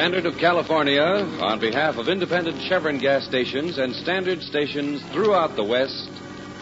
Standard 0.00 0.24
of 0.24 0.38
California, 0.38 1.02
on 1.02 1.60
behalf 1.60 1.98
of 1.98 2.08
independent 2.08 2.58
Chevron 2.62 2.98
gas 2.98 3.26
stations 3.26 3.76
and 3.76 3.94
standard 3.94 4.40
stations 4.40 5.02
throughout 5.12 5.56
the 5.56 5.62
West, 5.62 6.08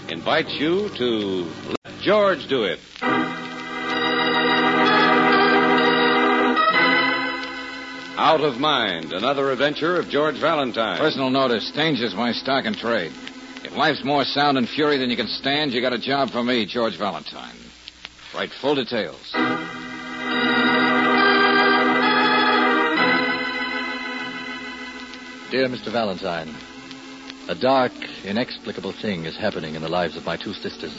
invites 0.09 0.53
you 0.59 0.89
to 0.99 1.49
Let 1.69 2.01
George 2.01 2.49
Do 2.49 2.65
It. 2.65 2.81
Out 8.19 8.41
of 8.41 8.59
Mind, 8.59 9.13
another 9.13 9.53
adventure 9.53 10.01
of 10.01 10.09
George 10.09 10.41
Valentine. 10.41 10.99
Personal 10.99 11.31
notice, 11.31 11.69
Stanger's 11.69 12.17
my 12.17 12.33
stock 12.33 12.65
and 12.65 12.77
trade. 12.77 13.13
If 13.63 13.71
life's 13.77 14.03
more 14.03 14.25
sound 14.25 14.59
and 14.59 14.69
fury 14.69 14.99
than 14.99 15.11
you 15.11 15.17
can 15.17 15.29
stand, 15.29 15.71
you 15.71 15.81
got 15.81 15.93
a 15.93 15.99
job 16.01 16.31
for 16.31 16.43
me, 16.43 16.67
George 16.67 16.99
Valentine. 16.99 17.55
Write 18.35 18.51
full 18.61 18.75
details. 18.75 19.33
Dear 25.51 25.67
Mr. 25.69 25.91
Valentine, 25.91 26.55
a 27.49 27.55
dark, 27.55 27.93
inexplicable 28.23 28.93
thing 28.93 29.25
is 29.25 29.35
happening 29.35 29.75
in 29.75 29.81
the 29.81 29.89
lives 29.89 30.15
of 30.15 30.27
my 30.27 30.37
two 30.37 30.53
sisters. 30.53 30.93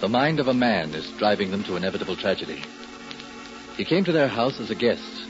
The 0.00 0.08
mind 0.08 0.40
of 0.40 0.48
a 0.48 0.54
man 0.54 0.96
is 0.96 1.12
driving 1.12 1.52
them 1.52 1.62
to 1.64 1.76
inevitable 1.76 2.16
tragedy. 2.16 2.64
He 3.76 3.84
came 3.84 4.02
to 4.02 4.10
their 4.10 4.26
house 4.26 4.58
as 4.58 4.70
a 4.72 4.74
guest 4.74 5.28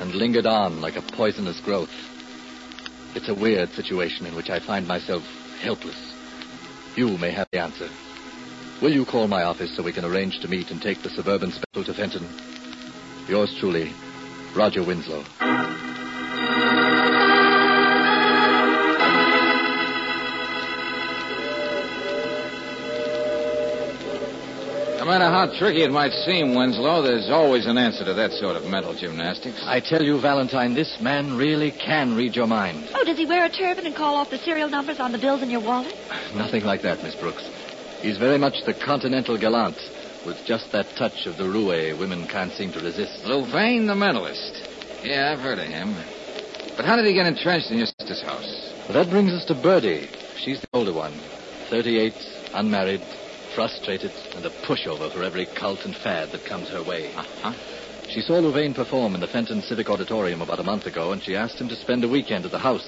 and 0.00 0.12
lingered 0.12 0.46
on 0.46 0.80
like 0.80 0.96
a 0.96 1.02
poisonous 1.02 1.60
growth. 1.60 1.94
It's 3.14 3.28
a 3.28 3.34
weird 3.34 3.70
situation 3.70 4.26
in 4.26 4.34
which 4.34 4.50
I 4.50 4.58
find 4.58 4.88
myself 4.88 5.22
helpless. 5.60 6.14
You 6.96 7.16
may 7.16 7.30
have 7.30 7.46
the 7.52 7.60
answer. 7.60 7.88
Will 8.82 8.92
you 8.92 9.04
call 9.04 9.28
my 9.28 9.44
office 9.44 9.76
so 9.76 9.84
we 9.84 9.92
can 9.92 10.04
arrange 10.04 10.40
to 10.40 10.48
meet 10.48 10.72
and 10.72 10.82
take 10.82 11.02
the 11.02 11.10
suburban 11.10 11.52
special 11.52 11.84
to 11.84 11.94
Fenton? 11.94 12.26
Yours 13.28 13.54
truly, 13.60 13.92
Roger 14.52 14.82
Winslow. 14.82 15.24
Matter 25.06 25.30
how 25.30 25.46
tricky 25.58 25.82
it 25.82 25.90
might 25.90 26.12
seem, 26.12 26.54
Winslow, 26.54 27.02
there's 27.02 27.30
always 27.30 27.66
an 27.66 27.78
answer 27.78 28.04
to 28.04 28.14
that 28.14 28.32
sort 28.32 28.56
of 28.56 28.64
mental 28.66 28.94
gymnastics. 28.94 29.62
I 29.64 29.80
tell 29.80 30.02
you, 30.02 30.20
Valentine, 30.20 30.74
this 30.74 31.00
man 31.00 31.36
really 31.36 31.70
can 31.70 32.14
read 32.14 32.34
your 32.36 32.46
mind. 32.46 32.88
Oh, 32.94 33.04
does 33.04 33.16
he 33.16 33.26
wear 33.26 33.44
a 33.44 33.48
turban 33.48 33.86
and 33.86 33.94
call 33.94 34.16
off 34.16 34.30
the 34.30 34.38
serial 34.38 34.68
numbers 34.68 35.00
on 35.00 35.12
the 35.12 35.18
bills 35.18 35.42
in 35.42 35.50
your 35.50 35.60
wallet? 35.60 35.94
Nothing 36.34 36.64
like 36.64 36.82
that, 36.82 37.02
Miss 37.02 37.14
Brooks. 37.14 37.48
He's 38.00 38.18
very 38.18 38.38
much 38.38 38.64
the 38.64 38.74
continental 38.74 39.38
gallant, 39.38 39.78
with 40.26 40.44
just 40.44 40.72
that 40.72 40.86
touch 40.96 41.26
of 41.26 41.36
the 41.36 41.44
roue 41.44 41.96
women 41.98 42.26
can't 42.26 42.52
seem 42.52 42.72
to 42.72 42.80
resist. 42.80 43.24
Louvain, 43.24 43.86
the 43.86 43.94
mentalist. 43.94 45.04
Yeah, 45.04 45.32
I've 45.32 45.40
heard 45.40 45.58
of 45.58 45.66
him. 45.66 45.94
But 46.76 46.84
how 46.84 46.96
did 46.96 47.06
he 47.06 47.14
get 47.14 47.26
entrenched 47.26 47.70
in 47.70 47.78
your 47.78 47.86
sister's 47.86 48.22
house? 48.22 48.74
Well, 48.88 49.02
that 49.02 49.10
brings 49.10 49.32
us 49.32 49.44
to 49.46 49.54
Birdie. 49.54 50.08
She's 50.36 50.60
the 50.60 50.68
older 50.74 50.92
one. 50.92 51.12
38, 51.70 52.14
unmarried, 52.54 53.02
frustrated, 53.56 54.12
and 54.36 54.44
a 54.44 54.50
pushover 54.68 55.10
for 55.10 55.22
every 55.22 55.46
cult 55.58 55.80
and 55.86 55.96
fad 55.96 56.30
that 56.30 56.44
comes 56.44 56.68
her 56.68 56.84
way. 56.84 57.10
Uh-huh. 57.14 57.54
She 58.10 58.20
saw 58.20 58.34
Louvain 58.34 58.74
perform 58.74 59.14
in 59.14 59.20
the 59.20 59.26
Fenton 59.26 59.62
Civic 59.62 59.88
Auditorium 59.88 60.42
about 60.42 60.60
a 60.60 60.62
month 60.62 60.84
ago, 60.84 61.12
and 61.12 61.22
she 61.22 61.34
asked 61.34 61.58
him 61.58 61.68
to 61.68 61.76
spend 61.76 62.04
a 62.04 62.08
weekend 62.08 62.44
at 62.44 62.50
the 62.50 62.58
house. 62.58 62.86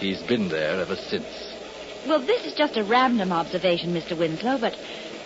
He's 0.00 0.22
been 0.22 0.48
there 0.48 0.80
ever 0.80 0.96
since. 0.96 1.26
Well, 2.08 2.24
this 2.24 2.46
is 2.46 2.54
just 2.54 2.78
a 2.78 2.84
random 2.84 3.30
observation, 3.30 3.92
Mr. 3.92 4.18
Winslow, 4.18 4.58
but 4.58 4.74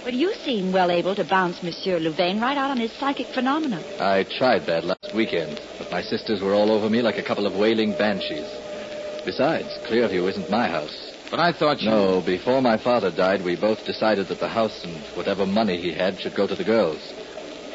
but 0.03 0.15
you 0.15 0.35
seem 0.35 0.73
well 0.73 0.91
able 0.91 1.15
to 1.15 1.23
bounce 1.23 1.63
Monsieur 1.63 2.01
Louvain 2.01 2.41
right 2.41 2.59
out 2.59 2.73
on 2.73 2.79
his 2.79 2.91
psychic 2.99 3.29
phenomena. 3.29 3.81
I 4.01 4.25
tried 4.25 4.67
that 4.67 4.83
last 4.83 5.15
weekend, 5.15 5.61
but 5.79 5.93
my 5.93 6.03
sisters 6.03 6.43
were 6.43 6.55
all 6.55 6.73
over 6.73 6.91
me 6.91 7.01
like 7.01 7.19
a 7.19 7.23
couple 7.23 7.47
of 7.47 7.55
wailing 7.55 7.93
banshees. 7.93 8.51
Besides, 9.25 9.69
Clearview 9.87 10.29
isn't 10.29 10.51
my 10.51 10.69
house. 10.69 11.12
But 11.33 11.41
I 11.41 11.51
thought 11.59 11.81
you. 11.81 11.89
No, 11.89 12.21
before 12.21 12.61
my 12.61 12.77
father 12.77 13.11
died, 13.11 13.43
we 13.43 13.57
both 13.57 13.83
decided 13.87 14.29
that 14.29 14.39
the 14.39 14.49
house 14.49 14.85
and 14.85 15.01
whatever 15.17 15.47
money 15.47 15.81
he 15.81 15.91
had 15.91 16.21
should 16.21 16.37
go 16.37 16.47
to 16.47 16.55
the 16.55 16.63
girls. 16.63 17.01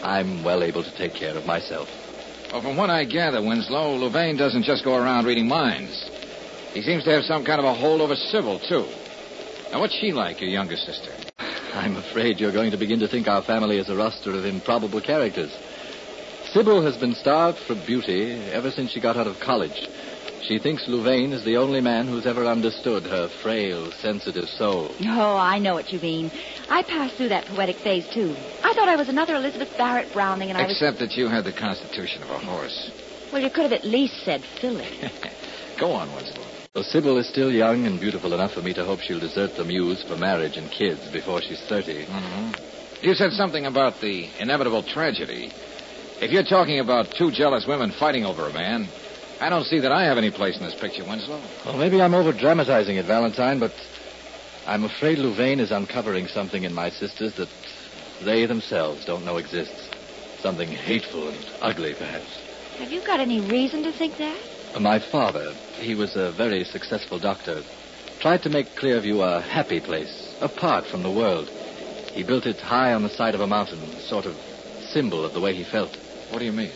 I'm 0.03 0.43
well 0.43 0.61
able 0.61 0.83
to 0.83 0.95
take 0.95 1.15
care 1.15 1.35
of 1.35 1.43
myself. 1.43 1.87
Well, 2.53 2.61
from 2.61 2.77
what 2.77 2.91
I 2.91 3.03
gather, 3.03 3.41
Winslow, 3.41 3.95
Louvain 3.95 4.37
doesn't 4.37 4.61
just 4.61 4.85
go 4.85 4.93
around 4.93 5.25
reading 5.25 5.47
minds. 5.47 5.91
He 6.75 6.83
seems 6.83 7.03
to 7.05 7.09
have 7.09 7.23
some 7.23 7.43
kind 7.43 7.57
of 7.57 7.65
a 7.65 7.73
hold 7.73 7.99
over 7.99 8.13
Sybil, 8.29 8.59
too. 8.69 8.85
Now, 9.71 9.79
what's 9.79 9.97
she 9.97 10.11
like, 10.11 10.39
your 10.39 10.51
younger 10.51 10.77
sister? 10.77 11.11
I'm 11.73 11.97
afraid 11.97 12.39
you're 12.39 12.53
going 12.53 12.69
to 12.69 12.77
begin 12.77 12.99
to 12.99 13.07
think 13.07 13.27
our 13.27 13.41
family 13.41 13.79
is 13.79 13.89
a 13.89 13.95
roster 13.95 14.37
of 14.37 14.45
improbable 14.45 15.01
characters. 15.01 15.51
Sybil 16.53 16.85
has 16.85 16.95
been 16.97 17.15
starved 17.15 17.57
for 17.65 17.73
beauty 17.73 18.51
ever 18.53 18.69
since 18.69 18.91
she 18.91 19.01
got 19.01 19.17
out 19.17 19.25
of 19.25 19.39
college. 19.43 19.89
She 20.41 20.59
thinks 20.59 20.87
Louvain 20.87 21.33
is 21.33 21.43
the 21.43 21.57
only 21.57 21.81
man 21.81 22.07
who's 22.07 22.25
ever 22.25 22.45
understood 22.45 23.05
her 23.05 23.27
frail, 23.41 23.91
sensitive 24.01 24.47
soul. 24.57 24.95
Oh, 25.01 25.35
I 25.35 25.59
know 25.59 25.73
what 25.73 25.91
you 25.91 25.99
mean. 25.99 26.31
I 26.69 26.83
passed 26.83 27.15
through 27.17 27.29
that 27.29 27.47
poetic 27.47 27.77
phase, 27.83 28.05
too. 28.13 28.35
I 28.63 28.73
thought 28.73 28.87
I 28.87 28.95
was 28.95 29.09
another 29.09 29.35
Elizabeth 29.35 29.69
Barrett 29.77 30.13
Browning, 30.13 30.49
and 30.49 30.57
I 30.57 30.63
was. 30.63 30.73
Except 30.73 30.99
that 30.99 31.13
you 31.13 31.27
had 31.27 31.43
the 31.43 31.53
constitution 31.53 32.23
of 32.23 32.29
a 32.29 32.39
horse. 32.39 32.91
Well, 33.31 33.41
you 33.41 33.49
could 33.49 33.63
have 33.63 33.73
at 33.73 33.83
least 33.83 34.13
said 34.23 34.43
Philip. 34.61 34.85
Go 35.79 35.91
on, 35.91 36.13
Winslow. 36.13 36.47
Well, 36.73 36.83
Sybil 36.83 37.17
is 37.17 37.27
still 37.29 37.51
young 37.51 37.85
and 37.85 37.99
beautiful 37.99 38.33
enough 38.33 38.51
for 38.51 38.61
me 38.61 38.73
to 38.73 38.85
hope 38.85 38.99
she'll 39.01 39.19
desert 39.19 39.55
the 39.57 39.65
muse 39.65 40.03
for 40.07 40.15
marriage 40.15 40.57
and 40.57 40.71
kids 40.71 41.09
before 41.11 41.41
she's 41.41 41.61
30. 41.67 42.05
Mm-hmm. 42.05 42.51
You 43.01 43.13
said 43.15 43.31
something 43.31 43.65
about 43.65 43.99
the 43.99 44.27
inevitable 44.39 44.83
tragedy. 44.83 45.51
If 46.19 46.31
you're 46.31 46.43
talking 46.43 46.79
about 46.79 47.07
two 47.17 47.31
jealous 47.31 47.65
women 47.67 47.93
fighting 47.99 48.25
over 48.25 48.47
a 48.47 48.53
man, 48.53 48.89
I 49.39 49.49
don't 49.49 49.65
see 49.65 49.79
that 49.79 49.91
I 49.91 50.05
have 50.05 50.17
any 50.17 50.31
place 50.31 50.57
in 50.57 50.63
this 50.63 50.73
picture, 50.73 51.03
Winslow. 51.03 51.41
Well, 51.65 51.77
maybe 51.77 52.01
I'm 52.01 52.15
over 52.15 52.33
dramatizing 52.33 52.97
it, 52.97 53.05
Valentine, 53.05 53.59
but 53.59 53.71
I'm 54.65 54.83
afraid 54.83 55.19
Louvain 55.19 55.59
is 55.59 55.71
uncovering 55.71 56.27
something 56.27 56.63
in 56.63 56.73
my 56.73 56.89
sisters 56.89 57.35
that 57.35 57.49
they 58.23 58.47
themselves 58.47 59.05
don't 59.05 59.25
know 59.25 59.37
exists. 59.37 59.89
Something 60.41 60.69
hateful 60.69 61.29
and 61.29 61.37
ugly, 61.61 61.93
perhaps. 61.93 62.25
Have 62.79 62.91
you 62.91 63.05
got 63.05 63.19
any 63.19 63.39
reason 63.39 63.83
to 63.83 63.91
think 63.91 64.17
that? 64.17 64.39
Uh, 64.73 64.79
my 64.79 64.99
father, 64.99 65.53
he 65.75 65.93
was 65.93 66.15
a 66.15 66.31
very 66.31 66.63
successful 66.63 67.19
doctor, 67.19 67.61
tried 68.19 68.41
to 68.43 68.49
make 68.49 68.75
Clearview 68.75 69.21
a 69.21 69.41
happy 69.41 69.79
place, 69.79 70.35
apart 70.41 70.85
from 70.85 71.03
the 71.03 71.11
world. 71.11 71.47
He 72.11 72.23
built 72.23 72.47
it 72.47 72.59
high 72.59 72.93
on 72.93 73.03
the 73.03 73.09
side 73.09 73.35
of 73.35 73.41
a 73.41 73.47
mountain, 73.47 73.81
a 73.81 74.01
sort 74.01 74.25
of 74.25 74.35
symbol 74.89 75.23
of 75.23 75.33
the 75.33 75.41
way 75.41 75.53
he 75.53 75.63
felt. 75.63 75.95
What 76.31 76.39
do 76.39 76.45
you 76.45 76.51
mean? 76.51 76.71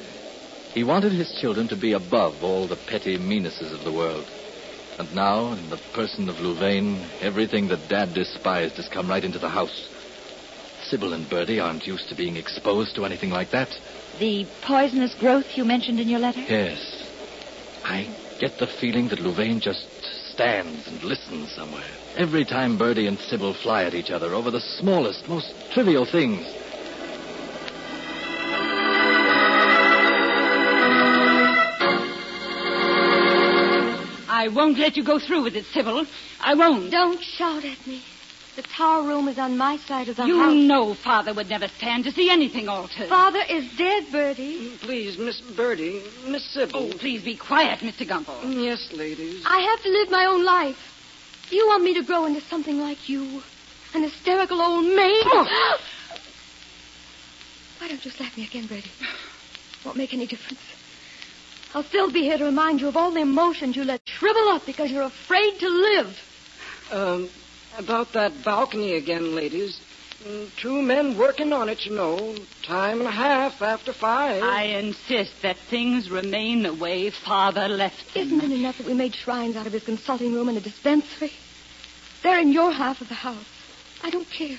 He 0.73 0.83
wanted 0.83 1.11
his 1.11 1.37
children 1.41 1.67
to 1.67 1.75
be 1.75 1.93
above 1.93 2.43
all 2.43 2.67
the 2.67 2.77
petty 2.77 3.17
meannesses 3.17 3.73
of 3.73 3.83
the 3.83 3.91
world. 3.91 4.25
And 4.97 5.13
now, 5.13 5.53
in 5.53 5.69
the 5.69 5.79
person 5.93 6.29
of 6.29 6.39
Louvain, 6.39 7.05
everything 7.21 7.67
that 7.69 7.89
Dad 7.89 8.13
despised 8.13 8.77
has 8.77 8.87
come 8.87 9.09
right 9.09 9.23
into 9.23 9.39
the 9.39 9.49
house. 9.49 9.89
Sybil 10.83 11.13
and 11.13 11.29
Birdie 11.29 11.59
aren't 11.59 11.85
used 11.85 12.07
to 12.09 12.15
being 12.15 12.37
exposed 12.37 12.95
to 12.95 13.05
anything 13.05 13.29
like 13.29 13.51
that. 13.51 13.69
The 14.19 14.47
poisonous 14.61 15.13
growth 15.19 15.45
you 15.55 15.65
mentioned 15.65 15.99
in 15.99 16.07
your 16.07 16.19
letter? 16.19 16.41
Yes. 16.41 17.07
I 17.83 18.15
get 18.39 18.57
the 18.57 18.67
feeling 18.79 19.09
that 19.09 19.19
Louvain 19.19 19.59
just 19.59 19.85
stands 20.33 20.87
and 20.87 21.03
listens 21.03 21.51
somewhere. 21.55 21.97
Every 22.17 22.45
time 22.45 22.77
Birdie 22.77 23.07
and 23.07 23.19
Sybil 23.19 23.55
fly 23.61 23.83
at 23.83 23.93
each 23.93 24.09
other 24.09 24.33
over 24.33 24.51
the 24.51 24.61
smallest, 24.79 25.27
most 25.27 25.53
trivial 25.71 26.07
things. 26.09 26.45
I 34.41 34.47
won't 34.47 34.79
let 34.79 34.97
you 34.97 35.03
go 35.03 35.19
through 35.19 35.43
with 35.43 35.55
it, 35.55 35.65
Sybil. 35.65 36.03
I 36.39 36.55
won't. 36.55 36.89
Don't 36.89 37.21
shout 37.21 37.63
at 37.63 37.85
me. 37.85 38.01
The 38.55 38.63
tower 38.63 39.03
room 39.03 39.27
is 39.27 39.37
on 39.37 39.55
my 39.55 39.77
side 39.77 40.09
of 40.09 40.15
the 40.15 40.25
you 40.25 40.39
house. 40.39 40.55
You 40.55 40.67
know 40.67 40.95
Father 40.95 41.31
would 41.31 41.47
never 41.47 41.67
stand 41.67 42.05
to 42.05 42.11
see 42.11 42.31
anything 42.31 42.67
altered. 42.67 43.07
Father 43.07 43.43
is 43.47 43.71
dead, 43.77 44.11
Bertie. 44.11 44.71
Mm, 44.71 44.79
please, 44.79 45.19
Miss 45.19 45.39
Birdie, 45.41 46.03
Miss 46.25 46.43
Sybil. 46.55 46.89
Oh, 46.91 46.97
please 46.97 47.21
be 47.21 47.37
quiet, 47.37 47.81
Mr. 47.81 48.07
Gumble. 48.07 48.33
Mm, 48.33 48.63
yes, 48.63 48.91
ladies. 48.91 49.43
I 49.45 49.59
have 49.59 49.83
to 49.83 49.89
live 49.89 50.09
my 50.09 50.25
own 50.25 50.43
life. 50.43 50.79
Do 51.51 51.55
you 51.55 51.67
want 51.67 51.83
me 51.83 51.93
to 51.93 52.03
grow 52.03 52.25
into 52.25 52.41
something 52.41 52.79
like 52.79 53.07
you? 53.07 53.43
An 53.93 54.01
hysterical 54.01 54.59
old 54.59 54.85
maid? 54.85 55.23
Oh. 55.27 55.77
Why 57.77 57.89
don't 57.89 58.03
you 58.03 58.09
slap 58.09 58.35
me 58.35 58.45
again, 58.45 58.65
Bertie? 58.65 58.89
Won't 59.85 59.97
make 59.97 60.15
any 60.15 60.25
difference. 60.25 60.59
I'll 61.73 61.83
still 61.83 62.11
be 62.11 62.21
here 62.23 62.37
to 62.37 62.45
remind 62.45 62.81
you 62.81 62.87
of 62.89 62.97
all 62.97 63.11
the 63.11 63.21
emotions 63.21 63.75
you 63.75 63.83
let 63.83 64.01
shrivel 64.05 64.49
up 64.49 64.65
because 64.65 64.91
you're 64.91 65.03
afraid 65.03 65.59
to 65.59 65.69
live. 65.69 66.19
Um, 66.91 67.29
about 67.77 68.11
that 68.13 68.43
balcony 68.43 68.95
again, 68.95 69.35
ladies. 69.35 69.79
Mm, 70.23 70.49
Two 70.57 70.81
men 70.81 71.17
working 71.17 71.53
on 71.53 71.69
it, 71.69 71.85
you 71.85 71.95
know. 71.95 72.35
Time 72.63 72.99
and 72.99 73.07
a 73.07 73.11
half 73.11 73.61
after 73.61 73.93
five. 73.93 74.43
I 74.43 74.63
insist 74.63 75.41
that 75.41 75.57
things 75.69 76.09
remain 76.11 76.63
the 76.63 76.73
way 76.73 77.09
Father 77.09 77.67
left 77.69 78.13
them. 78.13 78.23
Isn't 78.27 78.51
it 78.51 78.51
enough 78.51 78.77
that 78.77 78.85
we 78.85 78.93
made 78.93 79.15
shrines 79.15 79.55
out 79.55 79.65
of 79.65 79.73
his 79.73 79.83
consulting 79.83 80.33
room 80.33 80.49
and 80.49 80.57
a 80.57 80.61
dispensary? 80.61 81.31
They're 82.21 82.39
in 82.39 82.51
your 82.51 82.71
half 82.71 83.01
of 83.01 83.07
the 83.07 83.15
house. 83.15 83.45
I 84.03 84.09
don't 84.09 84.29
care. 84.29 84.57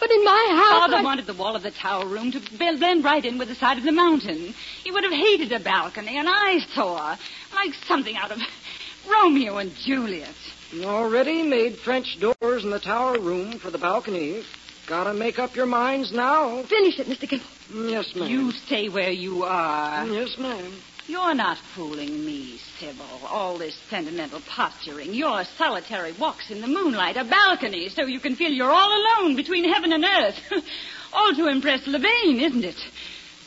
But 0.00 0.10
in 0.10 0.24
my 0.24 0.46
house. 0.50 0.80
Father 0.80 0.96
I- 0.96 1.02
wanted 1.02 1.26
the 1.26 1.34
wall 1.34 1.56
of 1.56 1.62
the 1.62 1.70
tower 1.70 2.06
room 2.06 2.30
to 2.32 2.40
blend 2.56 2.78
blend 2.78 3.04
right 3.04 3.24
in 3.24 3.38
with 3.38 3.48
the 3.48 3.54
side 3.54 3.78
of 3.78 3.84
the 3.84 3.92
mountain. 3.92 4.54
He 4.84 4.90
would 4.90 5.04
have 5.04 5.12
hated 5.12 5.52
a 5.52 5.60
balcony, 5.60 6.16
an 6.18 6.28
eyesore, 6.28 7.16
like 7.54 7.74
something 7.86 8.16
out 8.16 8.30
of 8.30 8.38
Romeo 9.10 9.58
and 9.58 9.74
Juliet. 9.74 10.34
Already 10.82 11.42
made 11.42 11.76
French 11.78 12.18
doors 12.20 12.64
in 12.64 12.70
the 12.70 12.78
tower 12.78 13.18
room 13.18 13.58
for 13.58 13.70
the 13.70 13.78
balcony. 13.78 14.44
Gotta 14.86 15.12
make 15.14 15.38
up 15.38 15.54
your 15.56 15.66
minds 15.66 16.12
now. 16.12 16.62
Finish 16.62 16.98
it, 16.98 17.06
Mr. 17.06 17.28
Kimball. 17.28 17.90
Yes, 17.90 18.14
ma'am. 18.14 18.28
You 18.28 18.52
stay 18.52 18.88
where 18.88 19.10
you 19.10 19.44
are. 19.44 20.06
Yes, 20.06 20.36
ma'am. 20.38 20.72
You're 21.08 21.34
not 21.34 21.56
fooling 21.74 22.26
me, 22.26 22.58
Sybil. 22.78 23.06
All 23.26 23.56
this 23.56 23.74
sentimental 23.88 24.42
posturing, 24.46 25.14
your 25.14 25.42
solitary 25.56 26.12
walks 26.12 26.50
in 26.50 26.60
the 26.60 26.66
moonlight, 26.66 27.16
a 27.16 27.24
balcony 27.24 27.88
so 27.88 28.04
you 28.04 28.20
can 28.20 28.36
feel 28.36 28.50
you're 28.50 28.70
all 28.70 28.90
alone 28.92 29.34
between 29.34 29.64
heaven 29.64 29.94
and 29.94 30.04
earth. 30.04 30.38
all 31.14 31.34
to 31.34 31.48
impress 31.48 31.86
Levane, 31.86 32.42
isn't 32.42 32.62
it? 32.64 32.76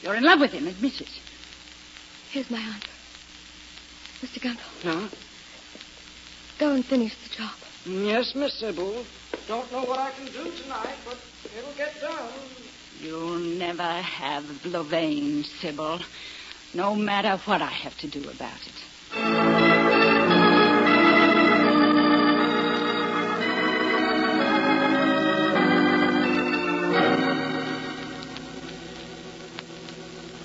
You're 0.02 0.16
in 0.16 0.24
love 0.24 0.40
with 0.40 0.54
him, 0.54 0.66
admit 0.66 1.02
it. 1.02 1.10
Here's 2.31 2.50
my 2.50 2.58
answer. 2.60 2.88
Mr. 4.22 4.42
Kimball, 4.42 4.64
Huh? 4.84 5.07
go 6.57 6.72
and 6.72 6.84
finish 6.84 7.14
the 7.24 7.30
job. 7.36 7.54
Yes, 7.86 8.34
Miss 8.34 8.60
Sybil. 8.60 9.06
Don't 9.48 9.72
know 9.72 9.84
what 9.84 10.00
I 10.00 10.12
can 10.12 10.25
do 10.25 10.52
tonight, 10.64 10.96
but 11.06 11.18
it'll 11.56 11.74
get 11.74 12.00
done. 12.02 12.30
You'll 13.00 13.38
never 13.38 13.84
have 13.84 14.44
Levane, 14.64 15.44
Sybil. 15.60 16.00
No 16.73 16.95
matter 16.95 17.38
what 17.45 17.62
I 17.62 17.69
have 17.69 17.97
to 18.00 18.07
do 18.07 18.29
about 18.29 18.59
it. 18.65 19.81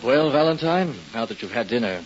Well, 0.04 0.30
Valentine, 0.30 0.94
now 1.14 1.26
that 1.26 1.42
you've 1.42 1.50
had 1.50 1.68
dinner, 1.68 2.04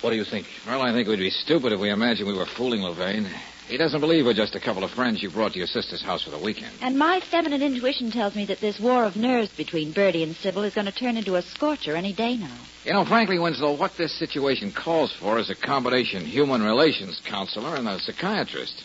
what 0.00 0.10
do 0.10 0.16
you 0.16 0.24
think? 0.24 0.46
Well, 0.66 0.80
I 0.80 0.92
think 0.92 1.08
we'd 1.08 1.18
be 1.18 1.30
stupid 1.30 1.72
if 1.72 1.80
we 1.80 1.90
imagined 1.90 2.28
we 2.28 2.36
were 2.36 2.46
fooling 2.46 2.80
Levane. 2.80 3.28
He 3.68 3.76
doesn't 3.78 4.00
believe 4.00 4.26
we're 4.26 4.34
just 4.34 4.54
a 4.54 4.60
couple 4.60 4.84
of 4.84 4.90
friends 4.90 5.22
you 5.22 5.30
brought 5.30 5.52
to 5.52 5.58
your 5.58 5.66
sister's 5.66 6.02
house 6.02 6.22
for 6.22 6.30
the 6.30 6.38
weekend. 6.38 6.72
And 6.82 6.98
my 6.98 7.20
feminine 7.20 7.62
intuition 7.62 8.10
tells 8.10 8.34
me 8.34 8.44
that 8.46 8.60
this 8.60 8.78
war 8.78 9.04
of 9.04 9.16
nerves 9.16 9.50
between 9.56 9.92
Bertie 9.92 10.22
and 10.22 10.34
Sybil 10.36 10.64
is 10.64 10.74
going 10.74 10.86
to 10.86 10.92
turn 10.92 11.16
into 11.16 11.36
a 11.36 11.42
scorcher 11.42 11.96
any 11.96 12.12
day 12.12 12.36
now. 12.36 12.54
You 12.84 12.92
know, 12.92 13.04
frankly, 13.04 13.38
Winslow, 13.38 13.76
what 13.76 13.96
this 13.96 14.12
situation 14.18 14.72
calls 14.72 15.12
for 15.12 15.38
is 15.38 15.48
a 15.48 15.54
combination 15.54 16.24
human 16.24 16.62
relations 16.62 17.20
counselor 17.24 17.76
and 17.76 17.88
a 17.88 17.98
psychiatrist. 17.98 18.84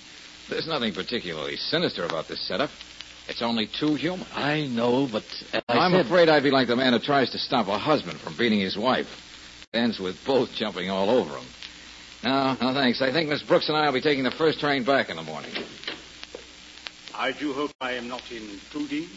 There's 0.49 0.67
nothing 0.67 0.93
particularly 0.93 1.57
sinister 1.57 2.05
about 2.05 2.27
this 2.27 2.39
setup. 2.47 2.69
It's 3.27 3.41
only 3.41 3.67
too 3.67 3.95
human. 3.95 4.25
I 4.33 4.67
know, 4.67 5.07
but 5.11 5.25
as 5.51 5.61
I 5.67 5.79
I'm 5.79 5.91
said, 5.91 6.05
afraid 6.05 6.29
I'd 6.29 6.43
be 6.43 6.51
like 6.51 6.67
the 6.69 6.77
man 6.77 6.93
who 6.93 6.99
tries 6.99 7.31
to 7.31 7.39
stop 7.39 7.67
a 7.67 7.77
husband 7.77 8.19
from 8.19 8.37
beating 8.37 8.61
his 8.61 8.77
wife. 8.77 9.07
Ends 9.73 9.99
with 9.99 10.23
both 10.25 10.53
jumping 10.53 10.89
all 10.89 11.09
over 11.09 11.35
him. 11.35 11.45
No, 12.23 12.57
no 12.59 12.73
thanks. 12.73 13.01
I 13.01 13.11
think 13.11 13.29
Miss 13.29 13.43
Brooks 13.43 13.67
and 13.69 13.77
I 13.77 13.85
will 13.85 13.93
be 13.93 14.01
taking 14.01 14.23
the 14.23 14.31
first 14.31 14.59
train 14.59 14.83
back 14.83 15.09
in 15.09 15.15
the 15.15 15.23
morning. 15.23 15.51
I 17.15 17.31
do 17.31 17.53
hope 17.53 17.71
I 17.81 17.93
am 17.93 18.07
not 18.07 18.23
intruding. 18.31 19.07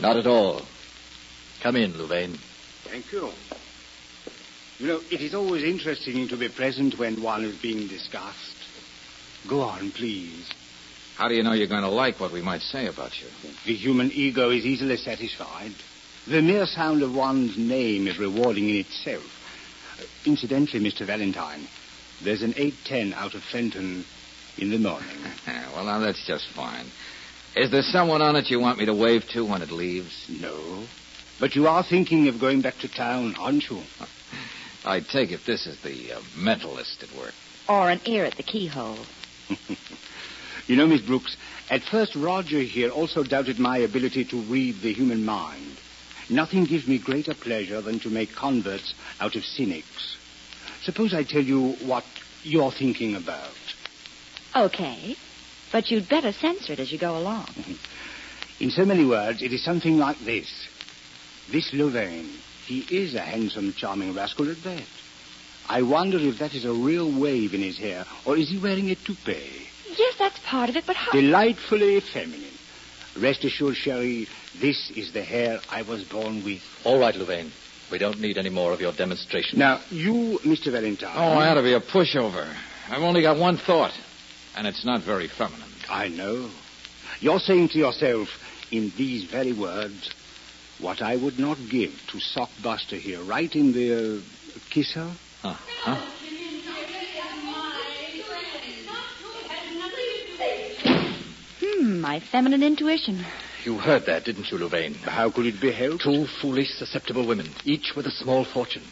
not 0.00 0.16
at 0.16 0.26
all. 0.26 0.62
Come 1.62 1.76
in, 1.76 1.96
Louvain. 1.96 2.38
Thank 2.84 3.10
you. 3.12 3.30
You 4.78 4.86
know, 4.86 5.00
it 5.10 5.20
is 5.20 5.34
always 5.34 5.64
interesting 5.64 6.28
to 6.28 6.36
be 6.36 6.48
present 6.48 6.98
when 6.98 7.20
one 7.22 7.44
is 7.44 7.56
being 7.60 7.88
discussed. 7.88 8.56
Go 9.48 9.60
on, 9.62 9.90
please. 9.90 10.48
How 11.16 11.26
do 11.26 11.34
you 11.34 11.42
know 11.42 11.52
you're 11.52 11.66
going 11.66 11.82
to 11.82 11.88
like 11.88 12.20
what 12.20 12.32
we 12.32 12.42
might 12.42 12.60
say 12.60 12.86
about 12.86 13.20
you? 13.20 13.26
The 13.66 13.74
human 13.74 14.12
ego 14.12 14.50
is 14.50 14.64
easily 14.64 14.96
satisfied. 14.96 15.72
The 16.28 16.42
mere 16.42 16.66
sound 16.66 17.02
of 17.02 17.14
one's 17.14 17.58
name 17.58 18.06
is 18.06 18.18
rewarding 18.18 18.68
in 18.68 18.76
itself. 18.76 19.24
Incidentally, 20.26 20.78
Mr. 20.80 21.04
Valentine, 21.04 21.66
there's 22.22 22.42
an 22.42 22.54
810 22.56 23.14
out 23.14 23.34
of 23.34 23.42
Fenton 23.42 24.04
in 24.56 24.70
the 24.70 24.78
morning. 24.78 25.16
well, 25.46 25.84
now 25.84 25.98
that's 25.98 26.26
just 26.26 26.48
fine. 26.54 26.86
Is 27.56 27.70
there 27.70 27.82
someone 27.82 28.22
on 28.22 28.36
it 28.36 28.50
you 28.50 28.60
want 28.60 28.78
me 28.78 28.86
to 28.86 28.94
wave 28.94 29.26
to 29.28 29.44
when 29.44 29.62
it 29.62 29.70
leaves? 29.70 30.26
No. 30.28 30.84
But 31.40 31.54
you 31.54 31.66
are 31.66 31.82
thinking 31.82 32.28
of 32.28 32.40
going 32.40 32.60
back 32.60 32.78
to 32.78 32.88
town, 32.88 33.34
aren't 33.38 33.68
you? 33.70 33.82
I 34.84 35.00
take 35.00 35.32
it 35.32 35.40
this 35.46 35.66
is 35.66 35.80
the 35.82 36.12
uh, 36.12 36.20
mentalist 36.36 37.02
at 37.02 37.16
work. 37.18 37.34
Or 37.68 37.90
an 37.90 38.00
ear 38.04 38.24
at 38.24 38.36
the 38.36 38.42
keyhole. 38.42 38.98
You 40.68 40.76
know, 40.76 40.86
Miss 40.86 41.00
Brooks, 41.00 41.34
at 41.70 41.82
first 41.82 42.14
Roger 42.14 42.60
here 42.60 42.90
also 42.90 43.22
doubted 43.22 43.58
my 43.58 43.78
ability 43.78 44.26
to 44.26 44.42
read 44.42 44.82
the 44.82 44.92
human 44.92 45.24
mind. 45.24 45.78
Nothing 46.28 46.66
gives 46.66 46.86
me 46.86 46.98
greater 46.98 47.32
pleasure 47.32 47.80
than 47.80 48.00
to 48.00 48.10
make 48.10 48.34
converts 48.34 48.92
out 49.18 49.34
of 49.34 49.44
cynics. 49.44 50.18
Suppose 50.88 51.12
I 51.12 51.22
tell 51.22 51.42
you 51.42 51.72
what 51.84 52.02
you're 52.42 52.72
thinking 52.72 53.14
about. 53.14 53.52
Okay. 54.56 55.16
But 55.70 55.90
you'd 55.90 56.08
better 56.08 56.32
censor 56.32 56.72
it 56.72 56.80
as 56.80 56.90
you 56.90 56.98
go 56.98 57.18
along. 57.18 57.48
In 58.60 58.70
so 58.70 58.86
many 58.86 59.04
words, 59.04 59.42
it 59.42 59.52
is 59.52 59.62
something 59.62 59.98
like 59.98 60.18
this. 60.20 60.48
This 61.52 61.74
Louvain, 61.74 62.30
he 62.64 62.86
is 62.90 63.14
a 63.14 63.20
handsome, 63.20 63.74
charming 63.74 64.14
rascal 64.14 64.50
at 64.50 64.62
that. 64.62 64.86
I 65.68 65.82
wonder 65.82 66.16
if 66.16 66.38
that 66.38 66.54
is 66.54 66.64
a 66.64 66.72
real 66.72 67.12
wave 67.20 67.52
in 67.52 67.60
his 67.60 67.76
hair, 67.76 68.06
or 68.24 68.38
is 68.38 68.48
he 68.48 68.56
wearing 68.56 68.90
a 68.90 68.94
toupee? 68.94 69.68
Yes, 69.94 70.14
that's 70.18 70.38
part 70.38 70.70
of 70.70 70.76
it, 70.76 70.84
but 70.86 70.96
how... 70.96 71.12
Delightfully 71.12 72.00
feminine. 72.00 72.56
Rest 73.20 73.44
assured, 73.44 73.76
Sherry, 73.76 74.26
this 74.58 74.90
is 74.92 75.12
the 75.12 75.22
hair 75.22 75.60
I 75.68 75.82
was 75.82 76.04
born 76.04 76.42
with. 76.44 76.62
All 76.84 76.98
right, 76.98 77.14
Louvain. 77.14 77.52
We 77.90 77.98
don't 77.98 78.20
need 78.20 78.36
any 78.36 78.50
more 78.50 78.72
of 78.72 78.80
your 78.80 78.92
demonstration. 78.92 79.58
Now, 79.58 79.80
you, 79.90 80.38
Mr. 80.44 80.70
Valentine. 80.70 81.14
Oh, 81.14 81.38
I 81.38 81.48
ought 81.48 81.54
to 81.54 81.62
be 81.62 81.72
a 81.72 81.80
pushover. 81.80 82.54
I've 82.90 83.02
only 83.02 83.22
got 83.22 83.38
one 83.38 83.56
thought, 83.56 83.92
and 84.56 84.66
it's 84.66 84.84
not 84.84 85.02
very 85.02 85.28
feminine. 85.28 85.68
I 85.88 86.08
know. 86.08 86.50
You're 87.20 87.38
saying 87.38 87.70
to 87.70 87.78
yourself, 87.78 88.28
in 88.70 88.92
these 88.96 89.24
very 89.24 89.52
words, 89.52 90.10
what 90.80 91.02
I 91.02 91.16
would 91.16 91.38
not 91.38 91.58
give 91.70 91.92
to 92.12 92.20
sock 92.20 92.50
Buster 92.62 92.96
here, 92.96 93.22
right 93.22 93.54
in 93.54 93.72
the 93.72 94.18
uh, 94.18 94.20
kisser. 94.70 95.10
Huh? 95.42 95.54
Huh? 95.82 96.10
Hmm, 101.60 102.00
my 102.00 102.20
feminine 102.20 102.62
intuition. 102.62 103.24
You 103.64 103.78
heard 103.78 104.06
that, 104.06 104.24
didn't 104.24 104.50
you, 104.50 104.58
Louvain? 104.58 104.94
How 104.94 105.30
could 105.30 105.46
it 105.46 105.60
be 105.60 105.72
helped? 105.72 106.02
Two 106.02 106.26
foolish, 106.40 106.70
susceptible 106.74 107.26
women, 107.26 107.48
each 107.64 107.94
with 107.96 108.06
a 108.06 108.10
small 108.10 108.44
fortune. 108.44 108.82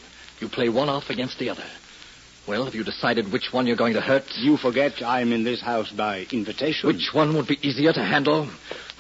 You 0.41 0.49
play 0.49 0.69
one 0.69 0.89
off 0.89 1.09
against 1.09 1.39
the 1.39 1.49
other. 1.49 1.65
Well, 2.47 2.65
have 2.65 2.75
you 2.75 2.85
decided 2.85 3.33
which 3.33 3.53
one 3.53 3.67
you're 3.67 3.77
going 3.77 3.95
to 3.95 4.01
hurt? 4.01 4.25
You 4.37 4.57
forget 4.57 5.03
I'm 5.03 5.33
in 5.33 5.43
this 5.43 5.61
house 5.61 5.91
by 5.91 6.27
invitation. 6.31 6.87
Which 6.87 7.11
one 7.13 7.35
would 7.37 7.49
be 7.49 7.59
easier 7.67 7.93
to 7.93 8.03
handle? 8.03 8.49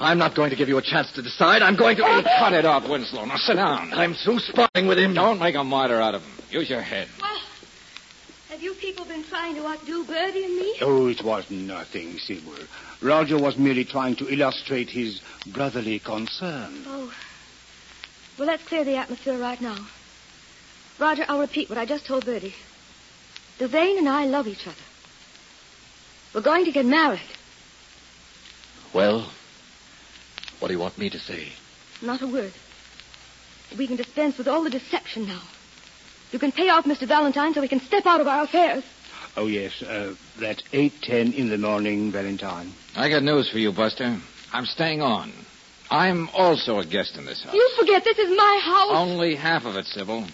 I'm 0.00 0.18
not 0.18 0.34
going 0.34 0.50
to 0.50 0.56
give 0.56 0.68
you 0.68 0.78
a 0.78 0.82
chance 0.82 1.12
to 1.12 1.22
decide. 1.22 1.62
I'm 1.62 1.76
going 1.76 1.96
to. 1.96 2.04
Oh, 2.04 2.22
cut 2.22 2.52
it 2.54 2.64
out, 2.64 2.88
Winslow. 2.88 3.24
Now 3.24 3.36
sit 3.36 3.54
down. 3.54 3.92
I'm 3.94 4.14
through 4.14 4.40
sparring 4.40 4.88
with 4.88 4.98
him. 4.98 5.14
Don't 5.14 5.38
make 5.38 5.54
a 5.54 5.62
martyr 5.62 6.00
out 6.00 6.14
of 6.14 6.22
him. 6.22 6.32
Use 6.50 6.68
your 6.68 6.82
head. 6.82 7.08
Well, 8.56 8.62
have 8.62 8.74
you 8.74 8.80
people 8.80 9.04
been 9.04 9.24
trying 9.24 9.54
to 9.56 9.66
outdo 9.66 10.04
Bertie 10.04 10.44
and 10.44 10.56
me? 10.56 10.76
Oh, 10.80 11.08
it 11.08 11.22
was 11.22 11.50
nothing, 11.50 12.16
Sybil. 12.16 12.54
Roger 13.02 13.36
was 13.36 13.58
merely 13.58 13.84
trying 13.84 14.16
to 14.16 14.32
illustrate 14.32 14.88
his 14.88 15.20
brotherly 15.46 15.98
concern. 15.98 16.82
Oh. 16.86 17.12
Well, 18.38 18.48
let's 18.48 18.66
clear 18.66 18.82
the 18.82 18.96
atmosphere 18.96 19.38
right 19.38 19.60
now. 19.60 19.76
Roger, 20.98 21.26
I'll 21.28 21.40
repeat 21.40 21.68
what 21.68 21.76
I 21.76 21.84
just 21.84 22.06
told 22.06 22.24
Bertie. 22.24 22.54
Devane 23.58 23.98
and 23.98 24.08
I 24.08 24.24
love 24.24 24.46
each 24.46 24.66
other. 24.66 24.76
We're 26.34 26.40
going 26.40 26.64
to 26.64 26.72
get 26.72 26.86
married. 26.86 27.20
Well, 28.94 29.30
what 30.60 30.68
do 30.68 30.74
you 30.74 30.80
want 30.80 30.96
me 30.96 31.10
to 31.10 31.18
say? 31.18 31.48
Not 32.00 32.22
a 32.22 32.26
word. 32.26 32.54
We 33.76 33.86
can 33.86 33.96
dispense 33.96 34.38
with 34.38 34.48
all 34.48 34.64
the 34.64 34.70
deception 34.70 35.26
now. 35.26 35.42
You 36.32 36.38
can 36.38 36.52
pay 36.52 36.68
off 36.68 36.84
Mr. 36.84 37.06
Valentine 37.06 37.54
so 37.54 37.60
we 37.60 37.68
can 37.68 37.80
step 37.80 38.06
out 38.06 38.20
of 38.20 38.26
our 38.26 38.44
affairs. 38.44 38.84
Oh, 39.36 39.46
yes, 39.46 39.82
uh, 39.82 40.14
that's 40.40 40.62
8.10 40.72 41.34
in 41.34 41.50
the 41.50 41.58
morning, 41.58 42.10
Valentine. 42.10 42.72
I 42.96 43.08
got 43.08 43.22
news 43.22 43.50
for 43.50 43.58
you, 43.58 43.70
Buster. 43.72 44.16
I'm 44.52 44.64
staying 44.64 45.02
on. 45.02 45.32
I'm 45.90 46.28
also 46.30 46.78
a 46.78 46.84
guest 46.86 47.16
in 47.16 47.26
this 47.26 47.42
house. 47.42 47.54
You 47.54 47.70
forget 47.78 48.02
this 48.02 48.18
is 48.18 48.36
my 48.36 48.60
house. 48.64 48.96
Only 48.96 49.34
half 49.34 49.66
of 49.66 49.76
it, 49.76 49.84
Sybil. 49.86 50.26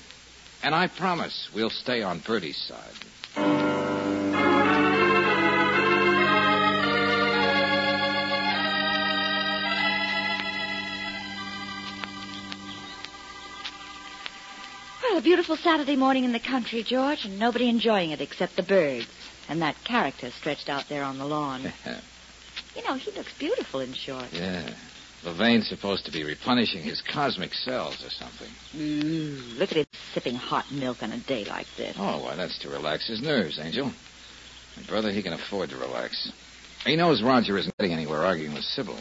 And 0.62 0.74
I 0.74 0.86
promise 0.86 1.50
we'll 1.54 1.70
stay 1.70 2.02
on 2.02 2.20
Bertie's 2.20 2.56
side. 2.56 3.61
A 15.22 15.24
beautiful 15.24 15.56
Saturday 15.56 15.94
morning 15.94 16.24
in 16.24 16.32
the 16.32 16.40
country, 16.40 16.82
George, 16.82 17.24
and 17.24 17.38
nobody 17.38 17.68
enjoying 17.68 18.10
it 18.10 18.20
except 18.20 18.56
the 18.56 18.62
birds 18.62 19.06
and 19.48 19.62
that 19.62 19.76
character 19.84 20.30
stretched 20.30 20.68
out 20.68 20.88
there 20.88 21.04
on 21.04 21.16
the 21.16 21.24
lawn. 21.24 21.62
you 22.74 22.82
know, 22.82 22.94
he 22.94 23.12
looks 23.12 23.32
beautiful 23.38 23.78
in 23.78 23.92
shorts. 23.92 24.32
Yeah. 24.32 24.68
Levain's 25.22 25.68
supposed 25.68 26.06
to 26.06 26.10
be 26.10 26.24
replenishing 26.24 26.82
his 26.82 27.00
cosmic 27.00 27.54
cells 27.54 28.04
or 28.04 28.10
something. 28.10 28.48
Ooh, 28.76 29.40
look 29.58 29.70
at 29.70 29.76
him 29.76 29.86
sipping 30.12 30.34
hot 30.34 30.64
milk 30.72 31.04
on 31.04 31.12
a 31.12 31.18
day 31.18 31.44
like 31.44 31.68
this. 31.76 31.94
Oh, 31.96 32.24
why, 32.24 32.34
that's 32.34 32.58
to 32.58 32.68
relax 32.68 33.06
his 33.06 33.22
nerves, 33.22 33.60
Angel. 33.60 33.92
And, 34.76 34.86
brother, 34.88 35.12
he 35.12 35.22
can 35.22 35.34
afford 35.34 35.70
to 35.70 35.76
relax. 35.76 36.32
He 36.84 36.96
knows 36.96 37.22
Roger 37.22 37.56
isn't 37.58 37.76
getting 37.78 37.92
anywhere 37.92 38.22
arguing 38.22 38.54
with 38.54 38.64
Sybil. 38.64 38.98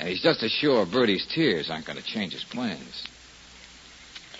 And 0.00 0.08
he's 0.08 0.22
just 0.22 0.42
as 0.42 0.50
sure 0.50 0.84
Bertie's 0.86 1.26
tears 1.32 1.70
aren't 1.70 1.86
going 1.86 1.98
to 1.98 2.04
change 2.04 2.32
his 2.32 2.42
plans. 2.42 3.06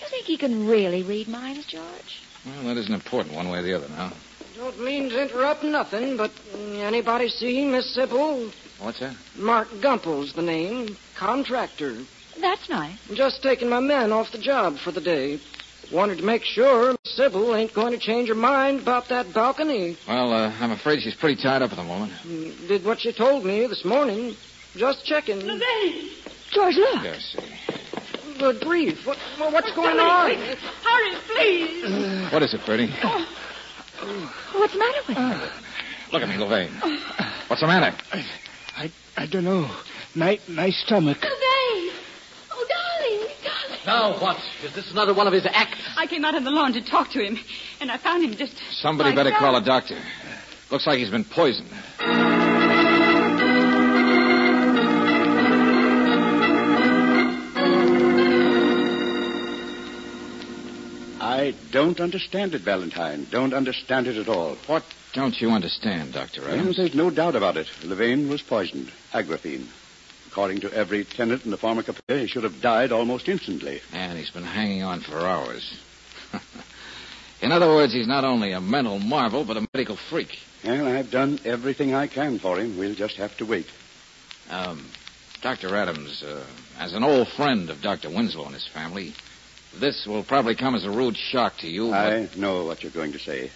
Do 0.09 0.15
you 0.15 0.23
think 0.23 0.27
he 0.27 0.37
can 0.37 0.65
really 0.67 1.03
read 1.03 1.27
minds, 1.27 1.65
George? 1.65 2.21
Well, 2.45 2.63
that 2.63 2.77
isn't 2.77 2.93
important 2.93 3.35
one 3.35 3.49
way 3.49 3.59
or 3.59 3.63
the 3.63 3.75
other 3.75 3.89
now. 3.89 4.13
Don't 4.55 4.79
mean 4.79 5.09
to 5.09 5.21
interrupt 5.21 5.63
nothing, 5.63 6.15
but 6.15 6.31
anybody 6.55 7.27
see 7.27 7.65
Miss 7.65 7.93
Sybil? 7.93 8.51
What's 8.79 8.99
that? 9.01 9.15
Mark 9.35 9.67
Gumpel's 9.81 10.33
the 10.33 10.41
name. 10.41 10.97
Contractor. 11.19 12.03
That's 12.39 12.69
nice. 12.69 12.97
Just 13.13 13.43
taking 13.43 13.69
my 13.69 13.79
men 13.79 14.13
off 14.13 14.31
the 14.31 14.37
job 14.37 14.77
for 14.83 14.91
the 14.91 15.01
day. 15.01 15.39
Wanted 15.91 16.19
to 16.19 16.23
make 16.23 16.43
sure 16.43 16.91
Miss 16.91 17.15
Sybil 17.15 17.55
ain't 17.55 17.73
going 17.73 17.91
to 17.91 17.99
change 17.99 18.29
her 18.29 18.35
mind 18.35 18.81
about 18.81 19.09
that 19.09 19.33
balcony. 19.33 19.97
Well, 20.07 20.31
uh, 20.31 20.51
I'm 20.51 20.71
afraid 20.71 21.01
she's 21.01 21.15
pretty 21.15 21.41
tied 21.41 21.61
up 21.61 21.71
at 21.71 21.77
the 21.77 21.83
moment. 21.83 22.13
Did 22.67 22.85
what 22.85 23.01
she 23.01 23.11
told 23.11 23.45
me 23.45 23.67
this 23.67 23.83
morning. 23.83 24.37
Just 24.75 25.05
checking. 25.05 25.39
Levain! 25.39 26.09
George, 26.51 26.75
look. 26.75 27.03
Yes, 27.03 27.35
see. 27.37 27.76
Good 28.39 28.61
grief. 28.61 29.05
What, 29.05 29.17
well, 29.39 29.51
what's 29.51 29.71
going 29.73 29.99
on? 29.99 30.31
Hurry, 30.31 31.15
please! 31.27 32.27
What 32.31 32.43
is 32.43 32.53
it, 32.53 32.61
Bertie? 32.65 32.93
Oh. 33.03 33.25
What's 34.53 34.73
the 34.73 34.79
matter 34.79 34.99
with 35.07 35.17
him? 35.17 35.23
Ah, 35.31 35.61
look 36.11 36.21
at 36.21 36.27
me, 36.29 36.35
Levain. 36.35 36.69
Oh. 36.83 37.43
What's 37.47 37.61
the 37.61 37.67
matter? 37.67 37.97
I, 38.75 38.91
I 39.15 39.25
don't 39.25 39.45
know. 39.45 39.69
My, 40.13 40.39
my 40.47 40.69
stomach. 40.69 41.19
Levain! 41.19 41.93
Oh, 42.51 42.67
darling, 42.69 43.27
darling. 43.43 43.81
Now 43.85 44.21
what? 44.21 44.37
Is 44.63 44.75
this 44.75 44.91
another 44.91 45.13
one 45.13 45.25
of 45.25 45.33
his 45.33 45.45
acts? 45.45 45.79
I 45.97 46.05
came 46.05 46.25
out 46.25 46.35
on 46.35 46.43
the 46.43 46.51
lawn 46.51 46.73
to 46.73 46.81
talk 46.81 47.11
to 47.11 47.23
him, 47.23 47.39
and 47.79 47.89
I 47.89 47.97
found 47.97 48.23
him 48.23 48.35
just. 48.35 48.61
Somebody 48.81 49.09
like 49.11 49.15
better 49.15 49.29
that. 49.29 49.39
call 49.39 49.55
a 49.55 49.63
doctor. 49.63 49.97
Looks 50.69 50.85
like 50.85 50.99
he's 50.99 51.09
been 51.09 51.23
poisoned. 51.23 51.69
I 61.37 61.53
don't 61.71 61.99
understand 61.99 62.55
it, 62.55 62.63
Valentine. 62.63 63.27
Don't 63.29 63.53
understand 63.53 64.07
it 64.07 64.17
at 64.17 64.27
all. 64.27 64.55
What 64.65 64.83
don't 65.13 65.39
you 65.39 65.51
understand, 65.51 66.13
Dr. 66.13 66.41
Well, 66.41 66.49
Adams? 66.51 66.77
there's 66.77 66.95
no 66.95 67.11
doubt 67.11 67.35
about 67.35 67.57
it. 67.57 67.67
Levain 67.83 68.27
was 68.27 68.41
poisoned. 68.41 68.91
Agraphene. 69.13 69.67
According 70.31 70.61
to 70.61 70.73
every 70.73 71.05
tenant 71.05 71.45
in 71.45 71.51
the 71.51 71.57
pharmacopoeia, 71.57 72.21
he 72.21 72.27
should 72.27 72.43
have 72.43 72.59
died 72.59 72.91
almost 72.91 73.29
instantly. 73.29 73.81
And 73.93 74.17
he's 74.17 74.31
been 74.31 74.45
hanging 74.45 74.81
on 74.81 75.01
for 75.01 75.19
hours. 75.19 75.77
In 77.41 77.51
other 77.51 77.67
words, 77.67 77.93
he's 77.93 78.07
not 78.07 78.23
only 78.23 78.53
a 78.53 78.59
mental 78.59 78.97
marvel, 78.97 79.45
but 79.45 79.57
a 79.57 79.67
medical 79.75 79.95
freak. 79.95 80.39
Well, 80.63 80.87
I've 80.87 81.11
done 81.11 81.39
everything 81.45 81.93
I 81.93 82.07
can 82.07 82.39
for 82.39 82.59
him. 82.59 82.79
We'll 82.79 82.95
just 82.95 83.17
have 83.17 83.37
to 83.37 83.45
wait. 83.45 83.67
Um, 84.49 84.89
Dr. 85.43 85.75
Adams, 85.75 86.23
uh, 86.23 86.43
as 86.79 86.93
an 86.93 87.03
old 87.03 87.27
friend 87.27 87.69
of 87.69 87.81
Dr. 87.83 88.09
Winslow 88.09 88.45
and 88.45 88.55
his 88.55 88.67
family, 88.67 89.13
this 89.75 90.05
will 90.05 90.23
probably 90.23 90.55
come 90.55 90.75
as 90.75 90.85
a 90.85 90.91
rude 90.91 91.17
shock 91.17 91.57
to 91.59 91.67
you. 91.67 91.89
But 91.89 92.13
I 92.13 92.29
know 92.35 92.65
what 92.65 92.83
you're 92.83 92.91
going 92.91 93.11
to 93.13 93.19
say. 93.19 93.51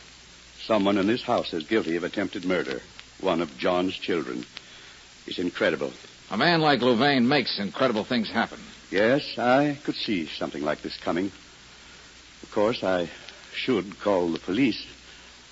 Someone 0.66 0.98
in 0.98 1.08
this 1.08 1.24
house 1.24 1.54
is 1.54 1.64
guilty 1.66 1.96
of 1.96 2.04
attempted 2.04 2.46
murder. 2.46 2.82
One 3.20 3.42
of 3.42 3.58
John's 3.58 3.96
children. 3.98 4.46
It's 5.28 5.40
incredible. 5.40 5.92
a 6.30 6.38
man 6.38 6.62
like 6.62 6.82
Louvain 6.82 7.28
makes 7.28 7.60
incredible 7.60 8.04
things 8.04 8.30
happen. 8.30 8.60
Yes, 8.92 9.38
I 9.38 9.80
could 9.84 9.96
see 9.96 10.28
something 10.28 10.64
like 10.64 10.82
this 10.82 10.98
coming. 10.98 11.32
Of 12.44 12.52
course, 12.52 12.84
I 12.84 13.10
should 13.54 14.00
call 14.00 14.32
the 14.32 14.40
police. 14.40 14.84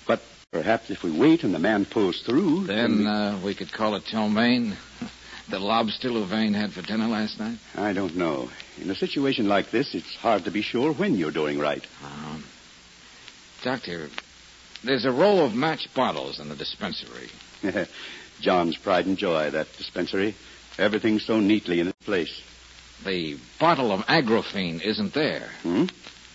But 0.06 0.20
perhaps 0.50 0.90
if 0.90 1.02
we 1.02 1.10
wait 1.10 1.44
and 1.44 1.54
the 1.54 1.58
man 1.58 1.84
pulls 1.86 2.20
through. 2.22 2.66
Then 2.66 2.98
we- 3.00 3.06
uh, 3.06 3.38
we 3.40 3.54
could 3.54 3.72
call 3.72 3.94
it 3.94 4.04
ptomaine, 4.04 4.76
the 5.48 5.58
lobster 5.58 6.10
Louvain 6.10 6.52
had 6.54 6.72
for 6.72 6.82
dinner 6.82 7.06
last 7.08 7.38
night. 7.38 7.58
I 7.76 7.92
don't 7.92 8.16
know. 8.16 8.50
In 8.80 8.90
a 8.90 8.94
situation 8.94 9.46
like 9.48 9.70
this, 9.70 9.94
it's 9.94 10.14
hard 10.16 10.44
to 10.44 10.50
be 10.50 10.62
sure 10.62 10.92
when 10.92 11.14
you're 11.14 11.30
doing 11.30 11.58
right. 11.58 11.86
Um, 12.02 12.44
doctor, 13.62 14.08
there's 14.82 15.04
a 15.04 15.12
row 15.12 15.44
of 15.44 15.54
match 15.54 15.88
bottles 15.94 16.40
in 16.40 16.48
the 16.48 16.56
dispensary. 16.56 17.28
John's 18.40 18.78
pride 18.78 19.06
and 19.06 19.18
joy, 19.18 19.50
that 19.50 19.66
dispensary. 19.76 20.34
Everything's 20.78 21.26
so 21.26 21.40
neatly 21.40 21.80
in 21.80 21.88
its 21.88 22.04
place. 22.04 22.40
The 23.04 23.36
bottle 23.58 23.92
of 23.92 24.00
agraphene 24.06 24.80
isn't 24.82 25.12
there. 25.12 25.50
Hmm? 25.62 25.84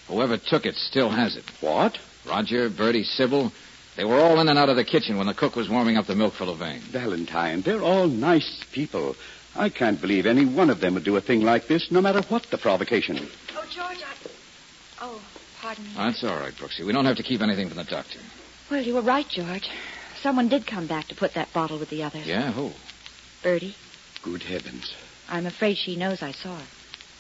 Whoever 0.07 0.37
took 0.37 0.65
it 0.65 0.75
still 0.75 1.09
has 1.09 1.35
it. 1.35 1.45
What? 1.61 1.97
Roger, 2.27 2.69
Bertie, 2.69 3.03
Sybil, 3.03 3.51
they 3.95 4.03
were 4.03 4.19
all 4.19 4.39
in 4.39 4.49
and 4.49 4.59
out 4.59 4.69
of 4.69 4.75
the 4.75 4.83
kitchen 4.83 5.17
when 5.17 5.27
the 5.27 5.33
cook 5.33 5.55
was 5.55 5.69
warming 5.69 5.97
up 5.97 6.05
the 6.05 6.15
milk 6.15 6.33
for 6.33 6.45
Louvain. 6.45 6.81
Valentine, 6.91 7.61
they're 7.61 7.81
all 7.81 8.07
nice 8.07 8.63
people. 8.71 9.15
I 9.55 9.69
can't 9.69 10.01
believe 10.01 10.25
any 10.25 10.45
one 10.45 10.69
of 10.69 10.81
them 10.81 10.95
would 10.95 11.05
do 11.05 11.15
a 11.15 11.21
thing 11.21 11.41
like 11.41 11.67
this, 11.67 11.89
no 11.89 12.01
matter 12.01 12.21
what 12.23 12.43
the 12.51 12.57
provocation. 12.57 13.17
Oh, 13.55 13.65
George, 13.71 14.03
I. 14.03 14.13
Oh, 15.01 15.21
pardon 15.61 15.85
me. 15.85 15.91
That's 15.95 16.23
all 16.23 16.35
right, 16.37 16.53
Brooksy. 16.53 16.85
We 16.85 16.91
don't 16.91 17.05
have 17.05 17.17
to 17.17 17.23
keep 17.23 17.41
anything 17.41 17.69
from 17.69 17.77
the 17.77 17.85
doctor. 17.85 18.19
Well, 18.69 18.81
you 18.81 18.93
were 18.95 19.01
right, 19.01 19.27
George. 19.27 19.69
Someone 20.21 20.49
did 20.49 20.67
come 20.67 20.87
back 20.87 21.07
to 21.07 21.15
put 21.15 21.35
that 21.35 21.53
bottle 21.53 21.79
with 21.79 21.89
the 21.89 22.03
others. 22.03 22.25
Yeah, 22.25 22.51
who? 22.51 22.71
Bertie. 23.43 23.75
Good 24.23 24.43
heavens. 24.43 24.93
I'm 25.29 25.45
afraid 25.45 25.77
she 25.77 25.95
knows 25.95 26.21
I 26.21 26.31
saw 26.31 26.57
her. 26.57 26.65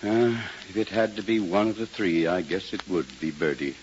Uh, 0.03 0.41
if 0.69 0.75
it 0.75 0.89
had 0.89 1.15
to 1.15 1.23
be 1.23 1.39
one 1.39 1.69
of 1.69 1.77
the 1.77 1.85
three, 1.85 2.27
I 2.27 2.41
guess 2.41 2.73
it 2.73 2.87
would 2.89 3.07
be 3.21 3.31
Bertie. 3.31 3.75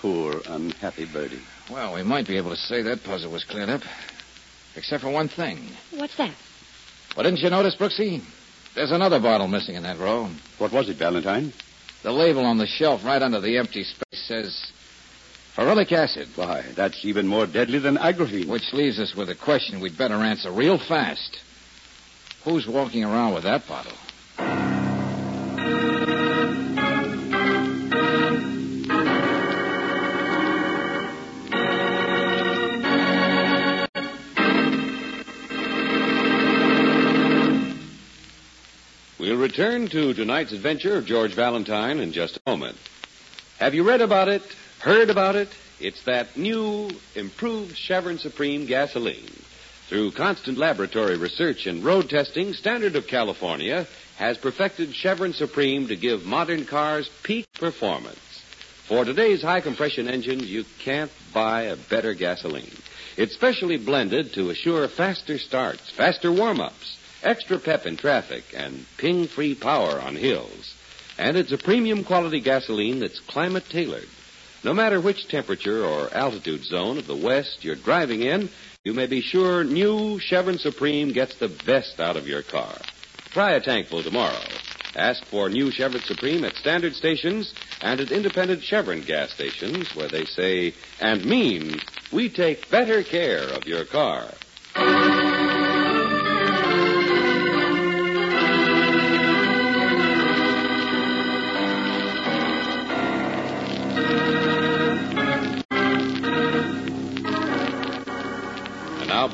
Poor, 0.00 0.40
unhappy 0.46 1.04
Bertie. 1.04 1.42
Well, 1.70 1.94
we 1.94 2.02
might 2.02 2.26
be 2.26 2.38
able 2.38 2.50
to 2.50 2.56
say 2.56 2.82
that 2.82 3.04
puzzle 3.04 3.30
was 3.30 3.44
cleared 3.44 3.68
up. 3.68 3.82
Except 4.74 5.02
for 5.02 5.10
one 5.10 5.28
thing. 5.28 5.58
What's 5.92 6.16
that? 6.16 6.34
Well, 7.20 7.30
didn't 7.30 7.42
you 7.44 7.50
notice, 7.50 7.76
Brooksy? 7.76 8.22
There's 8.74 8.92
another 8.92 9.20
bottle 9.20 9.46
missing 9.46 9.74
in 9.74 9.82
that 9.82 9.98
row. 9.98 10.30
What 10.56 10.72
was 10.72 10.88
it, 10.88 10.96
Valentine? 10.96 11.52
The 12.02 12.12
label 12.12 12.46
on 12.46 12.56
the 12.56 12.66
shelf 12.66 13.04
right 13.04 13.20
under 13.20 13.42
the 13.42 13.58
empty 13.58 13.84
space 13.84 14.26
says 14.26 14.72
ferulic 15.54 15.92
acid, 15.92 16.28
Why, 16.34 16.64
that's 16.74 17.04
even 17.04 17.26
more 17.26 17.46
deadly 17.46 17.78
than 17.78 17.98
agraphene. 17.98 18.48
which 18.48 18.72
leaves 18.72 18.98
us 18.98 19.14
with 19.14 19.28
a 19.28 19.34
question 19.34 19.80
we'd 19.80 19.98
better 19.98 20.14
answer 20.14 20.50
real 20.50 20.78
fast. 20.78 21.38
Who's 22.44 22.66
walking 22.66 23.04
around 23.04 23.34
with 23.34 23.42
that 23.42 23.68
bottle? 23.68 23.92
Return 39.60 39.88
to 39.88 40.14
tonight's 40.14 40.52
adventure 40.52 40.96
of 40.96 41.04
George 41.04 41.34
Valentine 41.34 42.00
in 42.00 42.12
just 42.12 42.38
a 42.38 42.50
moment. 42.50 42.78
Have 43.58 43.74
you 43.74 43.86
read 43.86 44.00
about 44.00 44.26
it? 44.26 44.40
Heard 44.78 45.10
about 45.10 45.36
it? 45.36 45.50
It's 45.78 46.02
that 46.04 46.34
new, 46.34 46.88
improved 47.14 47.76
Chevron 47.76 48.16
Supreme 48.16 48.64
gasoline. 48.64 49.28
Through 49.86 50.12
constant 50.12 50.56
laboratory 50.56 51.18
research 51.18 51.66
and 51.66 51.84
road 51.84 52.08
testing, 52.08 52.54
Standard 52.54 52.96
of 52.96 53.06
California 53.06 53.86
has 54.16 54.38
perfected 54.38 54.94
Chevron 54.94 55.34
Supreme 55.34 55.88
to 55.88 55.96
give 55.96 56.24
modern 56.24 56.64
cars 56.64 57.10
peak 57.22 57.46
performance. 57.52 58.16
For 58.88 59.04
today's 59.04 59.42
high 59.42 59.60
compression 59.60 60.08
engines, 60.08 60.50
you 60.50 60.64
can't 60.78 61.12
buy 61.34 61.64
a 61.64 61.76
better 61.76 62.14
gasoline. 62.14 62.78
It's 63.18 63.34
specially 63.34 63.76
blended 63.76 64.32
to 64.32 64.48
assure 64.48 64.88
faster 64.88 65.36
starts, 65.36 65.90
faster 65.90 66.32
warm 66.32 66.62
ups, 66.62 66.96
extra 67.22 67.58
pep 67.58 67.86
in 67.86 67.96
traffic, 67.96 68.44
and 68.54 68.84
ping 68.96 69.26
free 69.26 69.54
power 69.54 70.00
on 70.00 70.16
hills. 70.16 70.74
And 71.18 71.36
it's 71.36 71.52
a 71.52 71.58
premium 71.58 72.04
quality 72.04 72.40
gasoline 72.40 73.00
that's 73.00 73.20
climate 73.20 73.64
tailored. 73.68 74.08
No 74.62 74.74
matter 74.74 75.00
which 75.00 75.28
temperature 75.28 75.84
or 75.84 76.12
altitude 76.12 76.64
zone 76.64 76.98
of 76.98 77.06
the 77.06 77.16
West 77.16 77.64
you're 77.64 77.76
driving 77.76 78.22
in, 78.22 78.50
you 78.84 78.92
may 78.92 79.06
be 79.06 79.20
sure 79.20 79.64
new 79.64 80.18
Chevron 80.18 80.58
Supreme 80.58 81.12
gets 81.12 81.36
the 81.36 81.48
best 81.48 82.00
out 82.00 82.16
of 82.16 82.26
your 82.26 82.42
car. 82.42 82.74
Try 83.30 83.52
a 83.52 83.60
tankful 83.60 84.02
tomorrow. 84.02 84.40
Ask 84.96 85.24
for 85.26 85.48
new 85.48 85.70
Chevron 85.70 86.02
Supreme 86.02 86.44
at 86.44 86.56
standard 86.56 86.94
stations 86.94 87.54
and 87.80 88.00
at 88.00 88.10
independent 88.10 88.62
Chevron 88.62 89.02
gas 89.02 89.30
stations 89.30 89.94
where 89.94 90.08
they 90.08 90.24
say 90.24 90.74
and 91.00 91.24
mean 91.24 91.80
we 92.12 92.28
take 92.28 92.70
better 92.70 93.02
care 93.02 93.44
of 93.44 93.66
your 93.66 93.84
car. 93.84 94.26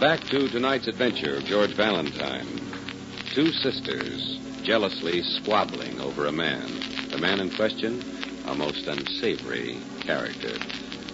Back 0.00 0.20
to 0.24 0.46
tonight's 0.48 0.88
adventure 0.88 1.36
of 1.36 1.44
George 1.44 1.74
Valentine. 1.74 2.46
Two 3.34 3.50
sisters, 3.50 4.38
jealously 4.62 5.22
squabbling 5.22 5.98
over 6.00 6.26
a 6.26 6.32
man. 6.32 6.68
The 7.08 7.16
man 7.16 7.40
in 7.40 7.50
question, 7.50 8.02
a 8.46 8.54
most 8.54 8.86
unsavory 8.86 9.78
character. 10.00 10.52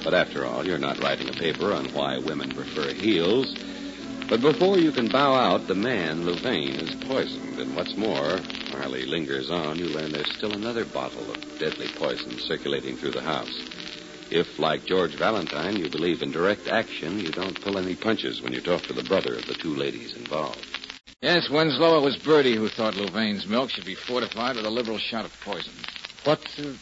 But 0.03 0.15
after 0.15 0.45
all, 0.45 0.67
you're 0.67 0.79
not 0.79 0.99
writing 0.99 1.29
a 1.29 1.33
paper 1.33 1.73
on 1.73 1.93
why 1.93 2.19
women 2.19 2.51
prefer 2.51 2.93
heels. 2.93 3.55
But 4.29 4.41
before 4.41 4.79
you 4.79 4.91
can 4.91 5.09
bow 5.09 5.33
out, 5.35 5.69
the 5.69 5.77
man, 5.77 6.25
Louvain, 6.25 6.75
is 6.75 6.97
poisoned. 7.05 7.61
And 7.61 7.77
what's 7.77 7.97
more, 7.97 8.39
while 8.73 8.95
he 8.95 9.05
lingers 9.05 9.49
on, 9.49 9.79
you 9.79 9.87
learn 9.87 10.11
there's 10.11 10.35
still 10.35 10.55
another 10.55 10.85
bottle 10.87 11.31
of 11.31 11.59
deadly 11.61 11.87
poison 11.95 12.37
circulating 12.39 12.97
through 12.97 13.13
the 13.13 13.23
house. 13.23 13.82
If, 14.35 14.59
like 14.59 14.87
George 14.87 15.15
Valentine, 15.19 15.77
you 15.77 15.91
believe 15.91 16.23
in 16.23 16.31
direct 16.31 16.67
action, 16.67 17.21
you 17.21 17.31
don't 17.33 17.61
pull 17.61 17.77
any 17.77 17.95
punches 17.95 18.41
when 18.41 18.55
you 18.55 18.63
talk 18.63 18.81
to 18.85 18.95
the 18.95 19.03
brother 19.03 19.35
of 19.37 19.45
the 19.47 19.53
two 19.53 19.75
ladies 19.77 20.15
involved. 20.17 20.65
Yes, 21.21 21.51
Winslow, 21.51 21.99
it 21.99 22.03
was 22.03 22.17
Bertie 22.17 22.57
who 22.57 22.69
thought 22.71 22.95
Louvain's 22.97 23.47
milk 23.47 23.69
should 23.69 23.85
be 23.85 23.95
fortified 23.95 24.57
with 24.57 24.65
a 24.65 24.71
liberal 24.71 24.97
shot 24.99 25.27
of 25.27 25.33
poison. 25.45 25.75
What, 26.25 26.41
uh, 26.59 26.73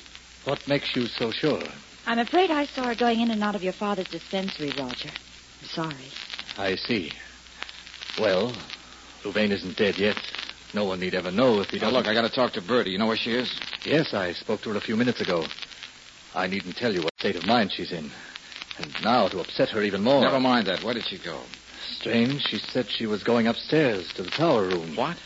what 0.44 0.66
makes 0.68 0.94
you 0.94 1.06
so 1.06 1.32
sure? 1.32 1.60
I'm 2.06 2.20
afraid 2.20 2.52
I 2.52 2.66
saw 2.66 2.86
her 2.86 2.94
going 2.94 3.18
in 3.18 3.32
and 3.32 3.42
out 3.42 3.56
of 3.56 3.64
your 3.64 3.72
father's 3.72 4.06
dispensary, 4.08 4.70
Roger. 4.78 5.10
I'm 5.60 5.68
sorry. 5.68 6.06
I 6.56 6.76
see. 6.76 7.10
Well, 8.16 8.54
Louvain 9.24 9.50
isn't 9.50 9.76
dead 9.76 9.98
yet. 9.98 10.16
No 10.72 10.84
one 10.84 11.00
need 11.00 11.16
ever 11.16 11.32
know 11.32 11.60
if 11.60 11.70
he 11.70 11.78
Now, 11.78 11.86
doesn't. 11.90 11.98
look, 11.98 12.06
I 12.06 12.14
got 12.14 12.28
to 12.28 12.32
talk 12.34 12.52
to 12.52 12.62
Bertie. 12.62 12.92
You 12.92 12.98
know 12.98 13.08
where 13.08 13.16
she 13.16 13.32
is? 13.32 13.52
Yes, 13.84 14.14
I 14.14 14.34
spoke 14.34 14.62
to 14.62 14.70
her 14.70 14.76
a 14.76 14.80
few 14.80 14.96
minutes 14.96 15.20
ago. 15.20 15.44
I 16.34 16.46
needn't 16.46 16.76
tell 16.76 16.92
you 16.92 17.02
what 17.02 17.12
state 17.18 17.36
of 17.36 17.46
mind 17.46 17.72
she's 17.72 17.92
in. 17.92 18.10
And 18.78 18.94
now 19.02 19.28
to 19.28 19.40
upset 19.40 19.68
her 19.70 19.82
even 19.82 20.02
more. 20.02 20.20
Never 20.20 20.40
mind 20.40 20.66
that. 20.66 20.82
Where 20.82 20.94
did 20.94 21.04
she 21.04 21.18
go? 21.18 21.40
Strange. 21.96 22.42
She 22.42 22.58
said 22.58 22.88
she 22.88 23.06
was 23.06 23.22
going 23.22 23.46
upstairs 23.46 24.12
to 24.14 24.22
the 24.22 24.30
tower 24.30 24.64
room. 24.64 24.96
What? 24.96 25.16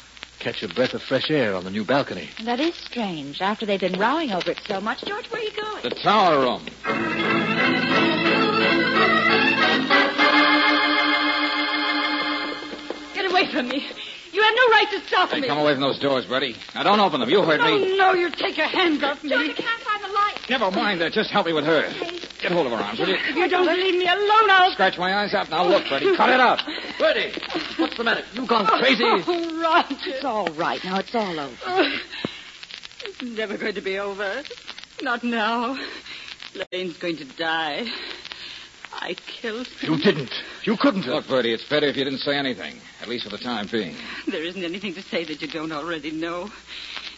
Catch 0.40 0.62
a 0.62 0.68
breath 0.68 0.94
of 0.94 1.02
fresh 1.02 1.30
air 1.30 1.54
on 1.54 1.64
the 1.64 1.70
new 1.70 1.84
balcony. 1.84 2.30
That 2.44 2.58
is 2.60 2.74
strange. 2.74 3.40
After 3.40 3.64
they've 3.64 3.80
been 3.80 3.98
rowing 3.98 4.32
over 4.32 4.50
it 4.50 4.60
so 4.66 4.80
much, 4.80 5.04
George, 5.04 5.26
where 5.30 5.40
are 5.40 5.44
you 5.44 5.52
going? 5.52 5.82
The 5.82 5.90
tower 5.90 6.40
room. 6.40 6.66
Get 13.14 13.30
away 13.30 13.52
from 13.52 13.68
me. 13.68 13.86
You 14.34 14.42
have 14.42 14.54
no 14.56 14.66
right 14.74 14.86
to 14.90 15.00
stop 15.06 15.30
Hey, 15.30 15.40
me. 15.40 15.46
come 15.48 15.58
away 15.58 15.74
from 15.74 15.80
those 15.82 15.98
doors, 16.00 16.26
Bertie. 16.26 16.56
Now, 16.74 16.82
don't 16.82 16.98
open 16.98 17.20
them. 17.20 17.30
You 17.30 17.42
heard 17.42 17.60
No, 17.60 17.78
me. 17.78 17.96
no, 17.96 18.14
you 18.14 18.30
take 18.30 18.56
your 18.56 18.66
hands 18.66 19.02
off 19.04 19.22
me. 19.22 19.30
George, 19.30 19.50
I 19.50 19.52
can't 19.52 19.82
find 19.82 20.02
the 20.02 20.08
light. 20.08 20.34
Never 20.50 20.70
mind 20.72 21.00
that. 21.00 21.12
Just 21.12 21.30
help 21.30 21.46
me 21.46 21.52
with 21.52 21.64
her. 21.64 21.82
Get 22.42 22.50
hold 22.50 22.66
of 22.66 22.72
her 22.72 22.78
arms, 22.78 22.98
will 22.98 23.08
you? 23.08 23.14
If 23.14 23.36
you 23.36 23.48
don't 23.48 23.66
leave 23.66 23.94
me 23.94 24.06
alone, 24.08 24.50
I'll... 24.50 24.72
Scratch 24.72 24.98
my 24.98 25.14
eyes 25.22 25.34
out. 25.34 25.50
Now, 25.50 25.64
look, 25.66 25.88
Bertie. 25.88 26.16
Cut 26.16 26.30
it 26.30 26.40
out. 26.40 26.60
Bertie, 26.98 27.32
what's 27.78 27.96
the 27.96 28.02
matter? 28.02 28.22
You've 28.34 28.48
gone 28.48 28.66
crazy? 28.66 29.04
Oh, 29.06 29.60
Roger. 29.62 29.94
It's 30.06 30.24
all 30.24 30.48
right. 30.54 30.82
Now 30.84 30.98
it's 30.98 31.14
all 31.14 31.38
over. 31.38 31.54
Oh, 31.64 31.98
it's 33.04 33.22
never 33.22 33.56
going 33.56 33.74
to 33.76 33.80
be 33.80 33.98
over. 33.98 34.42
Not 35.00 35.22
now. 35.22 35.78
Lane's 36.72 36.96
going 36.98 37.16
to 37.18 37.24
die. 37.36 37.86
I 38.92 39.14
killed 39.40 39.66
him. 39.68 39.92
You 39.94 39.98
didn't. 40.02 40.30
You 40.64 40.76
couldn't 40.78 41.02
have. 41.02 41.14
Look, 41.14 41.28
Bertie, 41.28 41.52
it's 41.52 41.68
better 41.68 41.86
if 41.86 41.96
you 41.96 42.04
didn't 42.04 42.20
say 42.20 42.36
anything, 42.36 42.80
at 43.02 43.08
least 43.08 43.24
for 43.24 43.30
the 43.30 43.38
time 43.38 43.66
being. 43.70 43.94
There 44.26 44.42
isn't 44.42 44.64
anything 44.64 44.94
to 44.94 45.02
say 45.02 45.24
that 45.24 45.42
you 45.42 45.48
don't 45.48 45.72
already 45.72 46.10
know. 46.10 46.50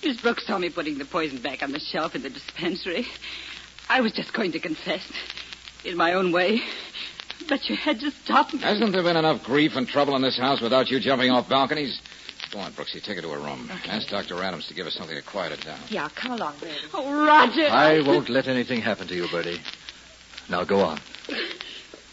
Miss 0.05 0.21
Brooks 0.21 0.47
saw 0.47 0.59
me 0.59 0.69
putting 0.69 0.99
the 0.99 1.05
poison 1.05 1.39
back 1.39 1.63
on 1.63 1.71
the 1.71 1.79
shelf 1.79 2.15
in 2.17 2.23
the 2.23 2.31
dispensary. 2.31 3.07
I 3.89 4.01
was 4.01 4.13
just 4.13 4.33
going 4.33 4.53
to 4.53 4.59
confess. 4.59 5.07
In 5.85 5.97
my 5.97 6.15
own 6.15 6.33
way. 6.33 6.61
But 7.49 7.69
you 7.69 7.77
had 7.77 8.01
to 8.01 8.11
stop 8.11 8.53
me. 8.53 8.59
Hasn't 8.59 8.91
there 8.93 9.05
been 9.05 9.17
enough 9.17 9.45
grief 9.45 9.77
and 9.77 9.87
trouble 9.87 10.17
in 10.17 10.23
this 10.23 10.37
house 10.37 10.61
without 10.61 10.91
you 10.91 10.99
jumping 10.99 11.31
off 11.31 11.49
balconies? 11.49 12.01
Go 12.51 12.59
on, 12.59 12.73
Brooksy. 12.73 13.01
Take 13.01 13.17
her 13.17 13.23
to 13.23 13.31
her 13.31 13.39
room. 13.39 13.71
Ask 13.87 14.09
Dr. 14.09 14.43
Adams 14.43 14.67
to 14.67 14.75
give 14.75 14.87
her 14.87 14.91
something 14.91 15.15
to 15.17 15.23
quiet 15.23 15.57
her 15.57 15.65
down. 15.65 15.79
Yeah, 15.89 16.09
come 16.17 16.33
along, 16.33 16.55
Bertie. 16.59 16.75
Oh, 16.93 17.25
Roger. 17.25 17.69
I 17.69 18.01
won't 18.01 18.29
let 18.29 18.49
anything 18.49 18.81
happen 18.81 19.07
to 19.07 19.15
you, 19.15 19.29
Bertie. 19.29 19.61
Now 20.49 20.65
go 20.65 20.81
on. 20.81 20.99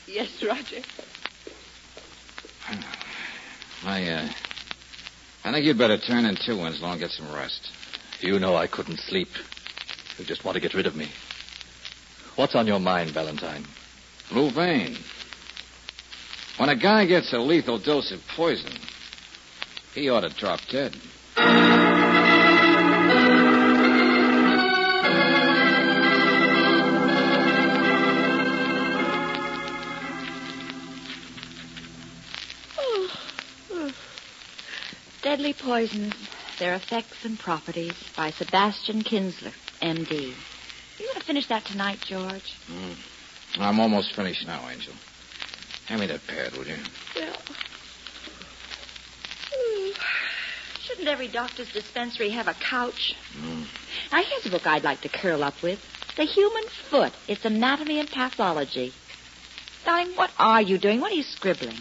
Yes, 0.08 0.44
Roger. 0.44 0.82
I, 3.86 4.08
uh. 4.08 4.30
I 5.44 5.52
think 5.52 5.66
you'd 5.66 5.78
better 5.78 5.98
turn 5.98 6.26
in 6.26 6.36
too, 6.36 6.58
Winslow, 6.58 6.92
and 6.92 7.00
get 7.00 7.12
some 7.12 7.34
rest. 7.34 7.70
You 8.22 8.40
know 8.40 8.56
I 8.56 8.68
couldn't 8.68 9.00
sleep. 9.00 9.28
You 10.18 10.26
just 10.26 10.46
want 10.46 10.56
to 10.56 10.62
get 10.62 10.74
rid 10.74 10.86
of 10.86 10.96
me. 10.96 11.10
What's 12.36 12.56
on 12.56 12.68
your 12.68 12.80
mind, 12.80 13.12
Valentine? 13.12 13.66
Louvain. 14.32 14.96
When 16.58 16.70
a 16.70 16.76
guy 16.76 17.06
gets 17.06 17.34
a 17.34 17.40
lethal 17.40 17.80
dose 17.80 18.12
of 18.12 18.20
poison, 18.36 18.72
he 19.94 20.10
ought 20.10 20.22
to 20.22 20.30
drop 20.30 20.62
dead. 20.70 20.96
Deadly 35.54 35.72
Poisons, 35.72 36.14
Their 36.60 36.74
Effects 36.76 37.26
and 37.26 37.40
Properties 37.40 37.94
by 38.16 38.32
Sebastian 38.32 39.04
Kinsler, 39.04 39.54
M.D. 39.82 40.34
You 41.00 41.06
want 41.06 41.20
to 41.20 41.26
finish 41.26 41.48
that 41.48 41.66
tonight, 41.66 42.00
George? 42.08 42.54
I'm 43.58 43.80
almost 43.80 44.16
finished 44.16 44.46
now, 44.48 44.68
Angel. 44.70 44.94
Hand 45.88 46.02
me 46.02 46.08
that 46.08 46.26
pad, 46.28 46.54
will 46.54 46.66
you? 46.66 46.78
Well. 47.16 47.36
Hmm. 49.52 49.92
Shouldn't 50.82 51.08
every 51.08 51.28
doctor's 51.28 51.72
dispensary 51.72 52.30
have 52.32 52.48
a 52.48 52.54
couch? 52.54 53.16
Mm. 53.38 53.66
Now, 54.12 54.24
here's 54.24 54.46
a 54.46 54.50
book 54.50 54.66
I'd 54.66 54.84
like 54.84 55.02
to 55.02 55.10
curl 55.10 55.44
up 55.44 55.62
with 55.62 55.80
The 56.16 56.24
Human 56.24 56.64
Foot, 56.90 57.14
Its 57.28 57.46
Anatomy 57.46 58.00
and 58.00 58.10
Pathology. 58.10 58.94
Darling, 59.86 60.14
what 60.16 60.32
are 60.40 60.62
you 60.62 60.78
doing? 60.78 61.02
What 61.02 61.12
are 61.12 61.16
you 61.16 61.24
scribbling? 61.24 61.78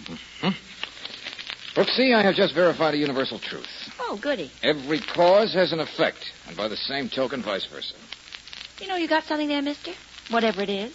Brooksy, 1.75 2.15
I 2.15 2.23
have 2.23 2.35
just 2.35 2.55
verified 2.55 2.93
a 2.93 2.99
universal 2.99 3.39
truth. 3.39 3.67
Oh, 3.99 4.19
goody. 4.21 4.51
Every 4.63 5.01
cause 5.01 5.55
has 5.55 5.73
an 5.73 5.81
effect, 5.81 6.31
and 6.47 6.55
by 6.55 6.69
the 6.69 6.77
same 6.77 7.09
token, 7.09 7.43
vice 7.43 7.65
versa. 7.65 7.95
You 8.81 8.89
know 8.89 8.97
you 8.97 9.09
got 9.09 9.25
something 9.25 9.49
there, 9.49 9.63
mister? 9.63 9.93
Whatever 10.31 10.63
it 10.63 10.69
is. 10.69 10.95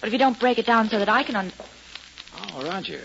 But 0.00 0.08
if 0.08 0.12
you 0.12 0.18
don't 0.18 0.38
break 0.38 0.58
it 0.58 0.66
down 0.66 0.88
so 0.88 0.98
that 0.98 1.08
I 1.08 1.22
can 1.22 1.36
un... 1.36 1.52
Oh, 2.36 2.62
Roger. 2.64 3.02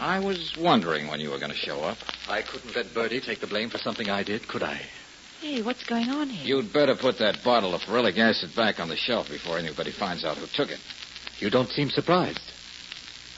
I 0.00 0.18
was 0.18 0.56
wondering 0.56 1.06
when 1.06 1.20
you 1.20 1.30
were 1.30 1.38
going 1.38 1.52
to 1.52 1.56
show 1.56 1.80
up. 1.80 1.98
I 2.28 2.42
couldn't 2.42 2.74
let 2.74 2.92
Bertie 2.92 3.20
take 3.20 3.38
the 3.38 3.46
blame 3.46 3.70
for 3.70 3.78
something 3.78 4.10
I 4.10 4.24
did, 4.24 4.48
could 4.48 4.64
I? 4.64 4.80
Hey, 5.40 5.62
what's 5.62 5.84
going 5.84 6.08
on 6.08 6.28
here? 6.28 6.56
You'd 6.56 6.72
better 6.72 6.96
put 6.96 7.18
that 7.18 7.44
bottle 7.44 7.74
of 7.74 7.82
ferulic 7.82 8.18
acid 8.18 8.54
back 8.56 8.80
on 8.80 8.88
the 8.88 8.96
shelf 8.96 9.28
before 9.28 9.58
anybody 9.58 9.92
finds 9.92 10.24
out 10.24 10.38
who 10.38 10.46
took 10.46 10.70
it. 10.70 10.80
You 11.38 11.50
don't 11.50 11.68
seem 11.68 11.90
surprised. 11.90 12.40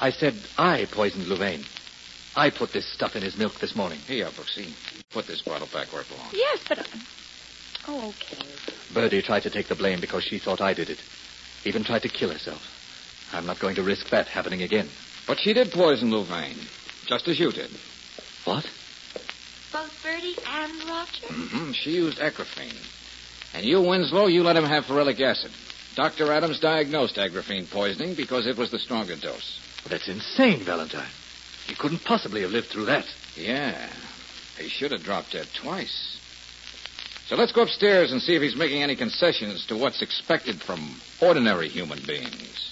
I 0.01 0.11
said 0.11 0.35
I 0.57 0.87
poisoned 0.91 1.27
Louvain. 1.27 1.65
I 2.37 2.51
put 2.51 2.73
this 2.73 2.91
stuff 2.93 3.15
in 3.15 3.23
his 3.23 3.37
milk 3.37 3.61
this 3.61 3.77
morning. 3.77 3.99
Here, 4.01 4.27
Brooksy. 4.27 4.73
Put 5.11 5.27
this 5.27 5.43
bottle 5.43 5.69
back 5.73 5.93
where 5.93 6.03
it 6.03 6.09
belongs. 6.09 6.33
Yes, 6.33 6.61
but... 6.69 6.89
Oh, 7.87 8.09
okay. 8.09 8.45
Birdie 8.93 9.23
tried 9.23 9.45
to 9.45 9.51
take 9.51 9.69
the 9.69 9.75
blame 9.75 10.01
because 10.01 10.25
she 10.25 10.39
thought 10.39 10.61
I 10.61 10.75
did 10.75 10.91
it. 10.91 10.99
Even 11.65 11.85
tried 11.85 12.03
to 12.03 12.09
kill 12.09 12.31
herself. 12.31 12.63
I'm 13.33 13.47
not 13.47 13.61
going 13.61 13.77
to 13.77 13.83
risk 13.83 14.11
that 14.11 14.27
happening 14.27 14.63
again. 14.63 14.89
But 15.27 15.39
she 15.39 15.53
did 15.53 15.71
poison 15.71 16.11
Louvain, 16.11 16.57
just 17.07 17.29
as 17.29 17.39
you 17.39 17.53
did. 17.53 17.71
What? 18.45 18.65
Both 19.73 20.03
Bertie 20.03 20.37
and 20.47 20.73
Roger? 20.89 21.27
Mm 21.27 21.49
hmm 21.49 21.73
She 21.73 21.91
used 21.91 22.19
Agraphene. 22.19 22.77
And 23.55 23.65
you, 23.65 23.81
Winslow, 23.81 24.27
you 24.27 24.43
let 24.43 24.57
him 24.57 24.65
have 24.65 24.85
ferulic 24.85 25.21
acid. 25.21 25.53
Dr. 25.95 26.33
Adams 26.33 26.59
diagnosed 26.59 27.17
Agraphene 27.17 27.71
poisoning 27.71 28.15
because 28.15 28.47
it 28.47 28.57
was 28.57 28.71
the 28.71 28.79
stronger 28.79 29.17
dose. 29.17 29.61
That's 29.89 30.09
insane, 30.09 30.65
Valentine. 30.65 31.11
He 31.67 31.75
couldn't 31.75 32.05
possibly 32.05 32.43
have 32.43 32.51
lived 32.51 32.69
through 32.69 32.87
that. 32.87 33.07
Yeah. 33.37 33.91
He 34.59 34.69
should 34.69 34.93
have 34.93 35.03
dropped 35.03 35.33
dead 35.33 35.49
twice. 35.61 36.19
So 37.27 37.37
let's 37.37 37.53
go 37.53 37.63
upstairs 37.63 38.13
and 38.13 38.21
see 38.21 38.35
if 38.37 38.43
he's 38.43 38.57
making 38.57 38.83
any 38.83 38.97
concessions 38.97 39.65
to 39.67 39.77
what's 39.77 40.03
expected 40.03 40.61
from 40.61 41.01
ordinary 41.23 41.69
human 41.69 42.01
beings. 42.07 42.71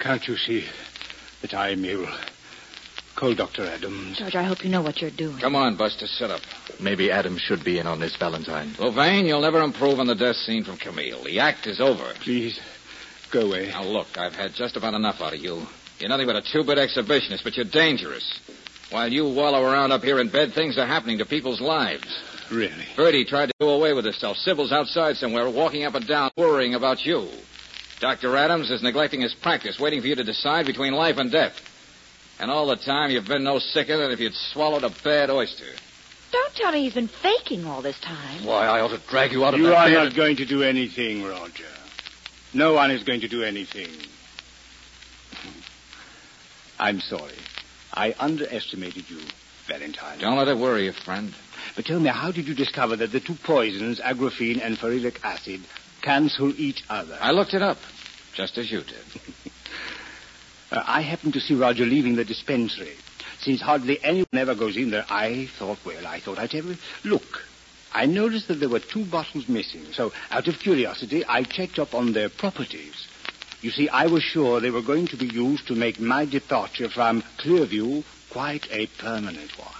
Can't 0.00 0.26
you 0.28 0.36
see 0.36 0.64
that 1.42 1.52
I'm 1.52 1.84
ill? 1.84 2.06
Call 3.16 3.34
Dr. 3.34 3.64
Adams. 3.64 4.18
George, 4.18 4.36
I 4.36 4.42
hope 4.42 4.62
you 4.62 4.68
know 4.68 4.82
what 4.82 5.00
you're 5.00 5.10
doing. 5.10 5.38
Come 5.38 5.56
on, 5.56 5.74
Buster, 5.74 6.06
sit 6.06 6.30
up. 6.30 6.42
Maybe 6.78 7.10
Adams 7.10 7.40
should 7.40 7.64
be 7.64 7.78
in 7.78 7.86
on 7.86 7.98
this, 7.98 8.14
Valentine. 8.16 8.74
Louvain, 8.78 9.24
you'll 9.24 9.40
never 9.40 9.62
improve 9.62 9.98
on 9.98 10.06
the 10.06 10.14
death 10.14 10.36
scene 10.36 10.64
from 10.64 10.76
Camille. 10.76 11.24
The 11.24 11.40
act 11.40 11.66
is 11.66 11.80
over. 11.80 12.12
Please, 12.20 12.60
go 13.32 13.46
away. 13.46 13.68
Now, 13.68 13.84
look, 13.84 14.18
I've 14.18 14.34
had 14.34 14.52
just 14.52 14.76
about 14.76 14.92
enough 14.92 15.22
out 15.22 15.32
of 15.32 15.40
you. 15.40 15.62
You're 15.98 16.10
nothing 16.10 16.26
but 16.26 16.36
a 16.36 16.42
two-bit 16.42 16.76
exhibitionist, 16.76 17.42
but 17.42 17.56
you're 17.56 17.64
dangerous. 17.64 18.38
While 18.90 19.10
you 19.10 19.24
wallow 19.24 19.62
around 19.62 19.92
up 19.92 20.04
here 20.04 20.20
in 20.20 20.28
bed, 20.28 20.52
things 20.52 20.76
are 20.76 20.86
happening 20.86 21.16
to 21.18 21.24
people's 21.24 21.62
lives. 21.62 22.06
Really? 22.52 22.84
Bertie 22.96 23.24
tried 23.24 23.46
to 23.46 23.54
do 23.58 23.70
away 23.70 23.94
with 23.94 24.04
herself. 24.04 24.36
Sybil's 24.36 24.72
outside 24.72 25.16
somewhere, 25.16 25.48
walking 25.48 25.84
up 25.84 25.94
and 25.94 26.06
down, 26.06 26.30
worrying 26.36 26.74
about 26.74 27.06
you. 27.06 27.28
Dr. 27.98 28.36
Adams 28.36 28.70
is 28.70 28.82
neglecting 28.82 29.22
his 29.22 29.32
practice, 29.32 29.80
waiting 29.80 30.02
for 30.02 30.06
you 30.06 30.16
to 30.16 30.22
decide 30.22 30.66
between 30.66 30.92
life 30.92 31.16
and 31.16 31.32
death. 31.32 31.72
And 32.38 32.50
all 32.50 32.66
the 32.66 32.76
time, 32.76 33.10
you've 33.10 33.26
been 33.26 33.44
no 33.44 33.58
sicker 33.58 33.96
than 33.96 34.10
if 34.10 34.20
you'd 34.20 34.34
swallowed 34.34 34.84
a 34.84 34.90
bad 35.02 35.30
oyster. 35.30 35.64
Don't 36.32 36.54
tell 36.54 36.72
me 36.72 36.82
he's 36.82 36.94
been 36.94 37.08
faking 37.08 37.64
all 37.66 37.80
this 37.82 37.98
time. 38.00 38.44
Why, 38.44 38.66
I 38.66 38.80
ought 38.80 38.88
to 38.88 39.00
drag 39.08 39.32
you 39.32 39.44
out 39.44 39.54
of 39.54 39.60
You 39.60 39.66
that 39.66 39.74
are 39.76 39.88
bed 39.88 39.94
not 39.94 40.06
and- 40.08 40.16
going 40.16 40.36
to 40.36 40.44
do 40.44 40.62
anything, 40.62 41.24
Roger. 41.24 41.64
No 42.52 42.74
one 42.74 42.90
is 42.90 43.02
going 43.04 43.20
to 43.20 43.28
do 43.28 43.42
anything. 43.42 43.88
I'm 46.78 47.00
sorry. 47.00 47.32
I 47.92 48.14
underestimated 48.18 49.08
you, 49.08 49.20
Valentine. 49.66 50.18
Don't 50.18 50.36
let 50.36 50.48
it 50.48 50.58
worry 50.58 50.84
you, 50.86 50.92
friend. 50.92 51.34
But 51.74 51.86
tell 51.86 51.98
me, 52.00 52.10
how 52.10 52.32
did 52.32 52.46
you 52.46 52.54
discover 52.54 52.96
that 52.96 53.12
the 53.12 53.20
two 53.20 53.34
poisons, 53.34 53.98
agraphene 54.00 54.60
and 54.62 54.76
ferulic 54.78 55.18
acid, 55.24 55.62
cancel 56.02 56.52
each 56.60 56.84
other? 56.90 57.16
I 57.20 57.30
looked 57.32 57.54
it 57.54 57.62
up, 57.62 57.78
just 58.34 58.58
as 58.58 58.70
you 58.70 58.82
did. 58.82 58.96
Uh, 60.70 60.82
I 60.86 61.02
happened 61.02 61.34
to 61.34 61.40
see 61.40 61.54
Roger 61.54 61.84
leaving 61.84 62.16
the 62.16 62.24
dispensary. 62.24 62.96
Since 63.40 63.60
hardly 63.60 64.02
anyone 64.02 64.26
ever 64.32 64.54
goes 64.54 64.76
in 64.76 64.90
there, 64.90 65.04
I 65.08 65.48
thought, 65.58 65.78
well, 65.84 66.06
I 66.06 66.20
thought 66.20 66.38
I'd 66.38 66.52
have 66.52 66.70
a 66.70 66.76
look. 67.04 67.44
I 67.92 68.06
noticed 68.06 68.48
that 68.48 68.60
there 68.60 68.68
were 68.68 68.80
two 68.80 69.04
bottles 69.04 69.48
missing, 69.48 69.86
so 69.92 70.12
out 70.30 70.48
of 70.48 70.58
curiosity, 70.58 71.24
I 71.24 71.44
checked 71.44 71.78
up 71.78 71.94
on 71.94 72.12
their 72.12 72.28
properties. 72.28 73.06
You 73.62 73.70
see, 73.70 73.88
I 73.88 74.06
was 74.06 74.22
sure 74.22 74.60
they 74.60 74.70
were 74.70 74.82
going 74.82 75.06
to 75.08 75.16
be 75.16 75.26
used 75.26 75.66
to 75.68 75.74
make 75.74 75.98
my 75.98 76.24
departure 76.24 76.88
from 76.88 77.22
Clearview 77.38 78.04
quite 78.30 78.66
a 78.70 78.86
permanent 78.98 79.58
one. 79.58 79.70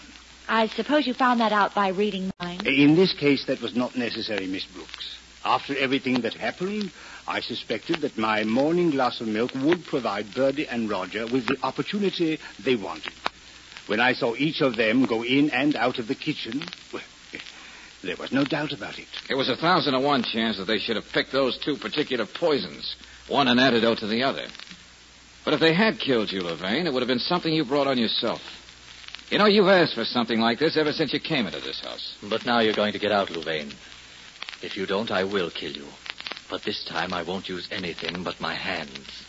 I 0.48 0.68
suppose 0.68 1.06
you 1.06 1.14
found 1.14 1.40
that 1.40 1.52
out 1.52 1.74
by 1.74 1.88
reading 1.88 2.30
mine. 2.40 2.64
In 2.64 2.94
this 2.94 3.12
case, 3.12 3.44
that 3.46 3.60
was 3.60 3.74
not 3.74 3.96
necessary, 3.96 4.46
Miss 4.46 4.64
Brooks. 4.64 5.18
After 5.44 5.76
everything 5.76 6.22
that 6.22 6.34
happened, 6.34 6.90
I 7.28 7.40
suspected 7.40 7.96
that 8.02 8.16
my 8.16 8.44
morning 8.44 8.90
glass 8.90 9.20
of 9.20 9.26
milk 9.26 9.52
would 9.54 9.84
provide 9.84 10.34
Birdie 10.34 10.68
and 10.68 10.88
Roger 10.88 11.26
with 11.26 11.46
the 11.46 11.58
opportunity 11.62 12.38
they 12.64 12.76
wanted. 12.76 13.12
When 13.86 14.00
I 14.00 14.12
saw 14.12 14.34
each 14.36 14.60
of 14.60 14.76
them 14.76 15.06
go 15.06 15.24
in 15.24 15.50
and 15.50 15.76
out 15.76 15.98
of 15.98 16.08
the 16.08 16.14
kitchen, 16.14 16.62
well, 16.92 17.02
there 18.02 18.16
was 18.16 18.32
no 18.32 18.44
doubt 18.44 18.72
about 18.72 18.98
it. 18.98 19.08
It 19.28 19.34
was 19.34 19.48
a 19.48 19.56
thousand 19.56 19.94
to 19.94 20.00
one 20.00 20.22
chance 20.22 20.58
that 20.58 20.66
they 20.66 20.78
should 20.78 20.96
have 20.96 21.10
picked 21.12 21.32
those 21.32 21.58
two 21.58 21.76
particular 21.76 22.26
poisons, 22.26 22.94
one 23.28 23.48
an 23.48 23.58
antidote 23.58 23.98
to 23.98 24.06
the 24.06 24.22
other. 24.22 24.46
But 25.44 25.54
if 25.54 25.60
they 25.60 25.74
had 25.74 25.98
killed 25.98 26.30
you, 26.30 26.42
Levane, 26.42 26.86
it 26.86 26.92
would 26.92 27.02
have 27.02 27.08
been 27.08 27.18
something 27.18 27.52
you 27.52 27.64
brought 27.64 27.86
on 27.86 27.98
yourself. 27.98 28.40
You 29.30 29.38
know, 29.38 29.46
you've 29.46 29.68
asked 29.68 29.94
for 29.94 30.04
something 30.04 30.40
like 30.40 30.58
this 30.60 30.76
ever 30.76 30.92
since 30.92 31.12
you 31.12 31.20
came 31.20 31.46
into 31.46 31.60
this 31.60 31.80
house. 31.80 32.16
But 32.22 32.46
now 32.46 32.60
you're 32.60 32.74
going 32.74 32.92
to 32.92 32.98
get 32.98 33.10
out, 33.10 33.30
Louvain. 33.30 33.72
If 34.62 34.76
you 34.76 34.86
don't, 34.86 35.10
I 35.10 35.24
will 35.24 35.50
kill 35.50 35.72
you. 35.72 35.86
But 36.48 36.62
this 36.64 36.84
time 36.84 37.12
I 37.12 37.22
won't 37.22 37.48
use 37.48 37.68
anything 37.70 38.22
but 38.22 38.40
my 38.40 38.54
hands. 38.54 39.24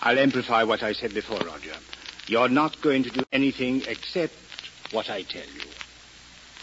I'll 0.00 0.18
amplify 0.18 0.64
what 0.64 0.82
I 0.82 0.92
said 0.92 1.14
before, 1.14 1.38
Roger. 1.38 1.74
You're 2.26 2.48
not 2.48 2.80
going 2.82 3.02
to 3.04 3.10
do 3.10 3.24
anything 3.32 3.82
except 3.88 4.34
what 4.92 5.10
I 5.10 5.22
tell 5.22 5.46
you. 5.46 5.62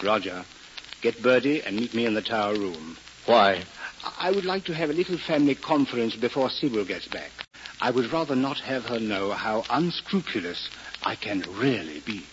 Roger, 0.04 0.46
get 1.02 1.22
Birdie 1.22 1.62
and 1.62 1.76
meet 1.76 1.94
me 1.94 2.06
in 2.06 2.14
the 2.14 2.22
tower 2.22 2.54
room. 2.54 2.98
Why? 3.26 3.64
I 4.18 4.32
would 4.32 4.46
like 4.46 4.66
to 4.66 4.74
have 4.74 4.90
a 4.90 4.94
little 4.94 5.18
family 5.18 5.56
conference 5.56 6.16
before 6.16 6.50
Sybil 6.50 6.86
gets 6.86 7.08
back. 7.08 7.32
I 7.82 7.92
would 7.92 8.12
rather 8.12 8.36
not 8.36 8.60
have 8.60 8.84
her 8.86 9.00
know 9.00 9.32
how 9.32 9.64
unscrupulous 9.70 10.70
I 11.04 11.16
can 11.16 11.44
really 11.60 12.02
be. 12.06 12.26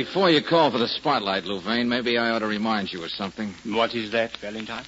Before 0.00 0.30
you 0.30 0.40
call 0.42 0.70
for 0.70 0.78
the 0.78 0.88
spotlight, 0.88 1.44
Louvain, 1.44 1.86
maybe 1.86 2.16
I 2.16 2.30
ought 2.30 2.38
to 2.38 2.46
remind 2.46 2.90
you 2.90 3.04
of 3.04 3.10
something. 3.10 3.52
What 3.66 3.94
is 3.94 4.12
that, 4.12 4.34
Valentine? 4.38 4.86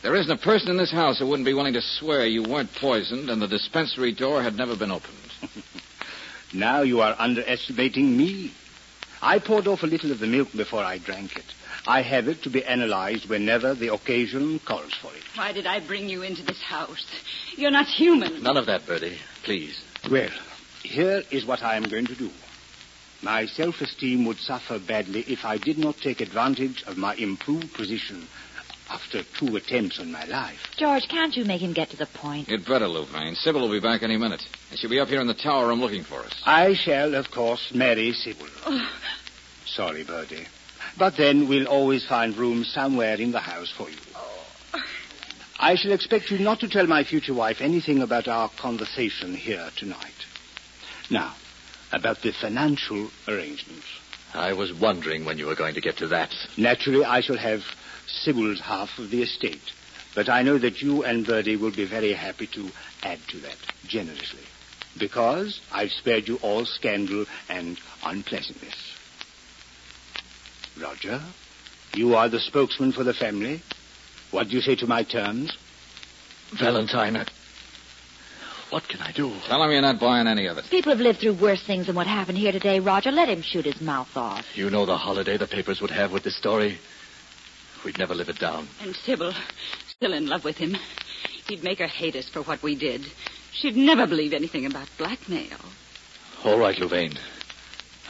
There 0.00 0.14
isn't 0.14 0.30
a 0.30 0.40
person 0.40 0.70
in 0.70 0.76
this 0.76 0.92
house 0.92 1.18
who 1.18 1.26
wouldn't 1.26 1.44
be 1.44 1.54
willing 1.54 1.72
to 1.72 1.82
swear 1.82 2.24
you 2.24 2.44
weren't 2.44 2.72
poisoned 2.72 3.30
and 3.30 3.42
the 3.42 3.48
dispensary 3.48 4.12
door 4.12 4.44
had 4.44 4.54
never 4.56 4.76
been 4.76 4.92
opened. 4.92 5.16
Now 6.52 6.82
you 6.82 7.00
are 7.00 7.16
underestimating 7.18 8.16
me. 8.16 8.52
I 9.20 9.40
poured 9.40 9.66
off 9.66 9.82
a 9.82 9.88
little 9.88 10.12
of 10.12 10.20
the 10.20 10.28
milk 10.28 10.52
before 10.52 10.84
I 10.84 10.98
drank 10.98 11.36
it. 11.36 11.46
I 11.84 12.02
have 12.02 12.28
it 12.28 12.44
to 12.44 12.48
be 12.48 12.64
analyzed 12.64 13.28
whenever 13.28 13.74
the 13.74 13.92
occasion 13.92 14.60
calls 14.60 14.94
for 14.94 15.12
it. 15.16 15.22
Why 15.34 15.50
did 15.50 15.66
I 15.66 15.80
bring 15.84 16.08
you 16.08 16.22
into 16.22 16.44
this 16.44 16.62
house? 16.62 17.04
You're 17.56 17.72
not 17.72 17.86
human. 17.86 18.40
None 18.44 18.56
of 18.56 18.66
that, 18.66 18.86
Birdie. 18.86 19.18
Please. 19.42 19.82
Well, 20.08 20.30
here 20.84 21.24
is 21.32 21.44
what 21.44 21.64
I 21.64 21.74
am 21.74 21.88
going 21.88 22.06
to 22.06 22.14
do. 22.14 22.30
My 23.24 23.46
self-esteem 23.46 24.26
would 24.26 24.38
suffer 24.38 24.78
badly 24.78 25.22
if 25.22 25.46
I 25.46 25.56
did 25.56 25.78
not 25.78 25.96
take 25.96 26.20
advantage 26.20 26.84
of 26.86 26.98
my 26.98 27.14
improved 27.14 27.72
position 27.72 28.28
after 28.90 29.22
two 29.38 29.56
attempts 29.56 29.98
on 29.98 30.12
my 30.12 30.26
life. 30.26 30.60
George, 30.76 31.08
can't 31.08 31.34
you 31.34 31.46
make 31.46 31.62
him 31.62 31.72
get 31.72 31.88
to 31.88 31.96
the 31.96 32.04
point? 32.04 32.50
You'd 32.50 32.66
better, 32.66 32.86
Louvain. 32.86 33.34
Sybil 33.34 33.62
will 33.62 33.70
be 33.70 33.80
back 33.80 34.02
any 34.02 34.18
minute. 34.18 34.46
And 34.70 34.78
she'll 34.78 34.90
be 34.90 35.00
up 35.00 35.08
here 35.08 35.22
in 35.22 35.26
the 35.26 35.32
tower 35.32 35.68
room 35.68 35.80
looking 35.80 36.04
for 36.04 36.20
us. 36.20 36.34
I 36.44 36.74
shall, 36.74 37.14
of 37.14 37.30
course, 37.30 37.72
marry 37.72 38.12
Sybil. 38.12 38.46
Sorry, 39.64 40.04
Birdie. 40.04 40.46
But 40.98 41.16
then 41.16 41.48
we'll 41.48 41.66
always 41.66 42.06
find 42.06 42.36
room 42.36 42.62
somewhere 42.62 43.14
in 43.16 43.32
the 43.32 43.40
house 43.40 43.70
for 43.70 43.88
you. 43.88 43.96
Oh. 44.14 44.82
I 45.58 45.76
shall 45.76 45.92
expect 45.92 46.30
you 46.30 46.40
not 46.40 46.60
to 46.60 46.68
tell 46.68 46.86
my 46.86 47.04
future 47.04 47.32
wife 47.32 47.62
anything 47.62 48.02
about 48.02 48.28
our 48.28 48.50
conversation 48.50 49.34
here 49.34 49.70
tonight. 49.76 50.26
Now, 51.10 51.34
about 51.94 52.22
the 52.22 52.32
financial 52.32 53.10
arrangements. 53.28 53.86
I 54.34 54.52
was 54.52 54.72
wondering 54.72 55.24
when 55.24 55.38
you 55.38 55.46
were 55.46 55.54
going 55.54 55.74
to 55.74 55.80
get 55.80 55.96
to 55.98 56.08
that. 56.08 56.34
Naturally, 56.56 57.04
I 57.04 57.20
shall 57.20 57.36
have 57.36 57.60
Sybil's 58.06 58.60
half 58.60 58.98
of 58.98 59.10
the 59.10 59.22
estate. 59.22 59.62
But 60.14 60.28
I 60.28 60.42
know 60.42 60.58
that 60.58 60.80
you 60.80 61.02
and 61.04 61.26
Birdie 61.26 61.56
will 61.56 61.74
be 61.74 61.86
very 61.88 62.12
happy 62.12 62.46
to 62.48 62.70
add 63.02 63.18
to 63.28 63.38
that 63.40 63.56
generously. 63.86 64.44
Because 64.98 65.60
I've 65.72 65.90
spared 65.90 66.28
you 66.28 66.36
all 66.36 66.64
scandal 66.64 67.26
and 67.48 67.78
unpleasantness. 68.04 68.74
Roger, 70.80 71.20
you 71.94 72.14
are 72.14 72.28
the 72.28 72.38
spokesman 72.40 72.92
for 72.92 73.04
the 73.04 73.14
family. 73.14 73.62
What 74.30 74.48
do 74.48 74.56
you 74.56 74.60
say 74.60 74.76
to 74.76 74.86
my 74.86 75.02
terms? 75.04 75.56
Valentine, 76.58 77.16
I- 77.16 77.26
what 78.74 78.88
can 78.88 79.00
I 79.02 79.12
do? 79.12 79.32
Tell 79.46 79.62
him 79.62 79.70
you're 79.70 79.80
not 79.82 80.00
buying 80.00 80.26
any 80.26 80.46
of 80.46 80.58
it. 80.58 80.64
People 80.68 80.90
have 80.90 81.00
lived 81.00 81.20
through 81.20 81.34
worse 81.34 81.62
things 81.62 81.86
than 81.86 81.94
what 81.94 82.08
happened 82.08 82.38
here 82.38 82.50
today, 82.50 82.80
Roger. 82.80 83.12
Let 83.12 83.28
him 83.28 83.40
shoot 83.40 83.66
his 83.66 83.80
mouth 83.80 84.16
off. 84.16 84.44
You 84.56 84.68
know 84.68 84.84
the 84.84 84.96
holiday 84.96 85.36
the 85.36 85.46
papers 85.46 85.80
would 85.80 85.92
have 85.92 86.10
with 86.10 86.24
this 86.24 86.36
story. 86.36 86.78
We'd 87.84 88.00
never 88.00 88.16
live 88.16 88.28
it 88.30 88.40
down. 88.40 88.66
And 88.82 88.96
Sybil, 88.96 89.32
still 89.86 90.12
in 90.12 90.26
love 90.26 90.42
with 90.42 90.56
him. 90.56 90.76
He'd 91.46 91.62
make 91.62 91.78
her 91.78 91.86
hate 91.86 92.16
us 92.16 92.28
for 92.28 92.42
what 92.42 92.64
we 92.64 92.74
did. 92.74 93.06
She'd 93.52 93.76
never 93.76 94.08
believe 94.08 94.32
anything 94.32 94.66
about 94.66 94.88
blackmail. 94.98 95.58
All 96.44 96.58
right, 96.58 96.76
Louvain. 96.76 97.12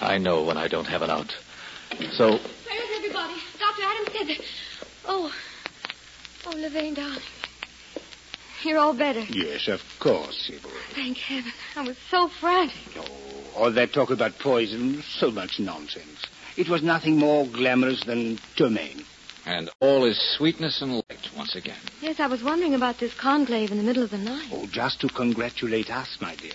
I 0.01 0.17
know 0.17 0.45
when 0.45 0.57
I 0.57 0.69
don't 0.69 0.87
have 0.87 1.03
an 1.03 1.11
out. 1.11 1.37
So, 2.13 2.31
Where's 2.31 2.91
everybody? 2.97 3.35
Dr. 3.59 3.83
Adams 3.83 4.13
said 4.17 4.29
that. 4.29 4.41
Oh. 5.05 5.31
Oh, 6.47 6.57
Levine, 6.57 6.95
darling. 6.95 7.21
You're 8.65 8.79
all 8.79 8.95
better. 8.95 9.21
Yes, 9.29 9.69
of 9.69 9.81
course, 10.01 10.37
Sybil. 10.47 10.71
Thank 10.95 11.19
heaven. 11.19 11.53
I 11.77 11.83
was 11.83 11.97
so 12.11 12.29
frantic. 12.41 12.77
Oh, 12.97 13.05
all 13.57 13.73
that 13.73 13.93
talk 13.93 14.11
about 14.11 14.39
poison, 14.39 15.03
so 15.03 15.31
much 15.31 15.61
nonsense. 15.61 16.25
It 16.57 16.69
was 16.69 16.83
nothing 16.83 17.19
more 17.19 17.47
glamorous 17.47 18.03
than 18.05 18.39
ptomaine. 18.57 19.05
And 19.47 19.71
all 19.81 20.05
is 20.05 20.19
sweetness 20.39 20.81
and 20.81 20.95
light 20.95 21.29
once 21.37 21.55
again. 21.55 21.77
Yes, 22.01 22.19
I 22.19 22.27
was 22.27 22.43
wondering 22.43 22.75
about 22.75 22.99
this 22.99 23.13
conclave 23.13 23.71
in 23.71 23.77
the 23.77 23.85
middle 23.85 24.03
of 24.03 24.11
the 24.11 24.19
night. 24.19 24.49
Oh, 24.51 24.67
just 24.71 25.01
to 25.03 25.09
congratulate 25.09 25.91
us, 25.91 26.17
my 26.21 26.35
dear. 26.37 26.53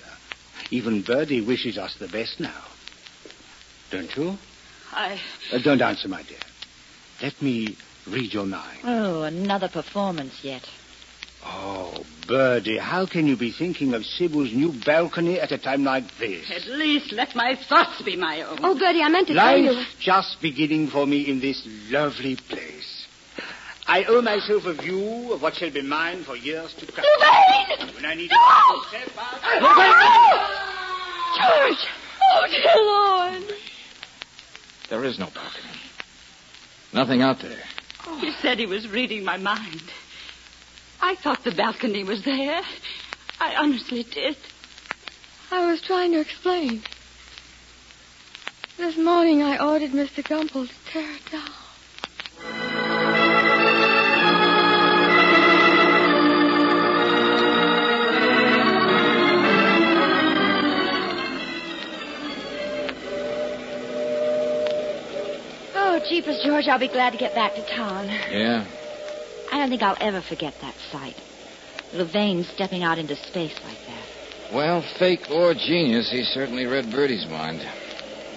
Even 0.72 1.04
Birdie 1.04 1.42
wishes 1.42 1.78
us 1.78 1.96
the 2.00 2.08
best 2.08 2.40
now. 2.40 2.64
Don't 3.92 4.16
you? 4.16 4.38
I. 4.92 5.20
Uh, 5.54 5.60
don't 5.64 5.82
answer, 5.82 6.08
my 6.08 6.24
dear. 6.24 6.40
Let 7.22 7.40
me 7.42 7.78
read 8.08 8.34
your 8.34 8.46
mind. 8.46 8.80
Oh, 8.84 9.22
another 9.22 9.70
performance 9.70 10.44
yet. 10.44 10.64
Oh, 11.46 12.04
Birdie, 12.28 12.78
how 12.78 13.06
can 13.06 13.28
you 13.28 13.36
be 13.38 13.52
thinking 13.52 13.94
of 13.94 14.06
Sybil's 14.06 14.54
new 14.54 14.74
balcony 14.86 15.40
at 15.40 15.52
a 15.52 15.58
time 15.58 15.84
like 15.84 16.18
this? 16.18 16.50
At 16.52 16.66
least 16.68 17.12
let 17.12 17.36
my 17.36 17.56
thoughts 17.56 18.02
be 18.02 18.16
my 18.16 18.42
own. 18.42 18.60
Oh, 18.62 18.78
Birdie, 18.78 19.02
I 19.02 19.10
meant 19.10 19.28
to 19.28 19.34
tell 19.34 19.58
you. 19.58 19.72
Life 19.72 19.88
just 20.00 20.42
beginning 20.42 20.88
for 20.88 21.08
me 21.08 21.22
in 21.30 21.40
this 21.40 21.66
lovely 21.90 22.36
place. 22.36 23.08
I 23.88 24.04
owe 24.04 24.22
myself 24.22 24.66
a 24.66 24.74
view 24.74 25.34
of 25.34 25.42
what 25.42 25.56
shall 25.56 25.72
be 25.72 25.82
mine 25.82 26.24
for 26.24 26.36
years 26.36 26.74
to 26.76 26.86
come. 26.86 27.04
Levine! 27.20 27.96
When 27.96 28.06
I 28.06 28.14
need 28.14 28.30
to 28.30 28.36
step 28.90 29.18
out. 29.18 29.42
George! 31.40 31.88
Oh, 32.32 32.46
dear 32.52 32.76
Lord. 32.76 33.60
There 34.90 35.04
is 35.06 35.18
no 35.18 35.26
balcony. 35.26 35.80
Nothing 36.94 37.22
out 37.24 37.40
there. 37.40 37.64
He 38.20 38.32
said 38.42 38.60
he 38.60 38.66
was 38.68 38.88
reading 38.88 39.24
my 39.24 39.38
mind. 39.38 39.82
I 41.02 41.16
thought 41.16 41.44
the 41.44 41.52
balcony 41.52 42.04
was 42.04 42.24
there. 42.26 42.62
I 43.40 43.56
honestly 43.56 44.04
did. 44.04 44.36
I 45.52 45.66
was 45.66 45.82
trying 45.82 46.12
to 46.12 46.20
explain. 46.20 46.84
This 48.78 48.98
morning 48.98 49.42
I 49.42 49.64
ordered 49.66 49.92
Mr. 49.92 50.28
Gumple 50.28 50.68
to 50.68 50.74
tear 50.92 51.12
it 51.12 51.32
down. 51.32 51.50
Oh, 65.76 66.00
Jeepers, 66.10 66.42
George, 66.46 66.68
I'll 66.68 66.80
be 66.80 66.88
glad 66.88 67.12
to 67.12 67.18
get 67.18 67.34
back 67.34 67.56
to 67.56 67.66
town. 67.76 68.08
Yeah? 68.32 68.66
I 69.60 69.64
don't 69.64 69.72
think 69.72 69.84
I'll 69.84 69.98
ever 70.00 70.22
forget 70.22 70.54
that 70.62 70.76
sight. 70.90 71.18
Levain 71.92 72.46
stepping 72.56 72.82
out 72.82 72.98
into 72.98 73.18
space 73.28 73.54
like 73.66 73.78
that. 73.88 74.56
Well, 74.56 74.82
fake 74.98 75.20
or 75.30 75.54
genius, 75.54 76.10
he 76.10 76.24
certainly 76.24 76.64
read 76.66 76.86
Bertie's 76.86 77.28
mind. 77.28 77.60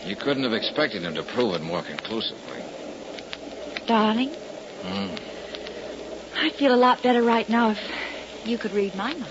You 0.04 0.16
couldn't 0.16 0.42
have 0.42 0.52
expected 0.52 1.04
him 1.04 1.14
to 1.14 1.22
prove 1.32 1.54
it 1.54 1.62
more 1.62 1.84
conclusively. 1.84 2.64
Darling, 3.86 4.34
Hmm. 4.82 5.14
I'd 6.34 6.54
feel 6.58 6.74
a 6.74 6.76
lot 6.76 7.04
better 7.04 7.22
right 7.22 7.48
now 7.48 7.70
if 7.70 7.78
you 8.44 8.58
could 8.58 8.72
read 8.72 8.94
my 8.94 9.14
mind. 9.14 9.30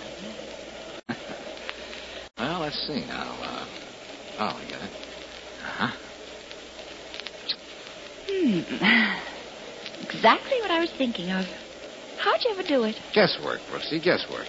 Well, 2.37 2.61
let's 2.61 2.87
see 2.87 3.05
now. 3.05 3.37
Uh, 3.43 3.65
oh, 4.39 4.45
I 4.45 4.71
got 4.71 4.81
it. 4.81 4.91
Uh-huh. 5.61 5.91
Hmm. 8.29 9.17
Exactly 10.03 10.57
what 10.61 10.71
I 10.71 10.79
was 10.79 10.91
thinking 10.97 11.31
of. 11.31 11.45
How'd 12.21 12.43
you 12.43 12.51
ever 12.51 12.61
do 12.61 12.83
it? 12.83 12.95
Guesswork, 13.15 13.61
Brooksy, 13.71 13.99
guesswork. 13.99 14.45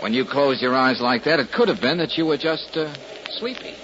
When 0.00 0.12
you 0.12 0.26
closed 0.26 0.60
your 0.60 0.74
eyes 0.74 1.00
like 1.00 1.24
that, 1.24 1.40
it 1.40 1.50
could 1.50 1.68
have 1.68 1.80
been 1.80 1.96
that 1.96 2.18
you 2.18 2.26
were 2.26 2.36
just 2.36 2.76
uh, 2.76 2.92
sleepy. 3.38 3.74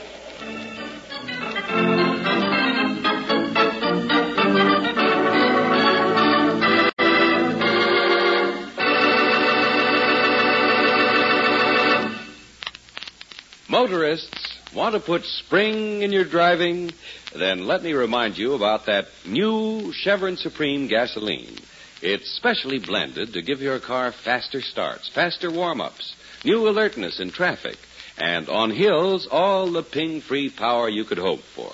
Motorists, 13.71 14.59
want 14.75 14.95
to 14.95 15.01
put 15.01 15.25
spring 15.25 16.03
in 16.03 16.13
your 16.13 16.27
driving? 16.27 16.93
Then 17.35 17.67
let 17.67 17.83
me 17.83 17.95
remind 17.95 18.37
you 18.37 18.53
about 18.53 18.85
that 18.87 19.07
new 19.25 19.91
Chevron 19.95 20.37
Supreme 20.37 20.87
gasoline. 20.87 21.57
It's 22.03 22.31
specially 22.37 22.79
blended 22.79 23.33
to 23.33 23.43
give 23.43 23.63
your 23.63 23.81
car 23.81 24.13
faster 24.13 24.61
starts, 24.61 25.09
faster 25.09 25.51
warm-ups, 25.51 26.15
new 26.45 26.69
alertness 26.69 27.21
in 27.21 27.31
traffic, 27.31 27.79
and 28.19 28.49
on 28.49 28.71
hills, 28.71 29.27
all 29.31 29.71
the 29.71 29.83
ping-free 29.83 30.51
power 30.51 30.89
you 30.91 31.05
could 31.05 31.19
hope 31.19 31.41
for. 31.41 31.73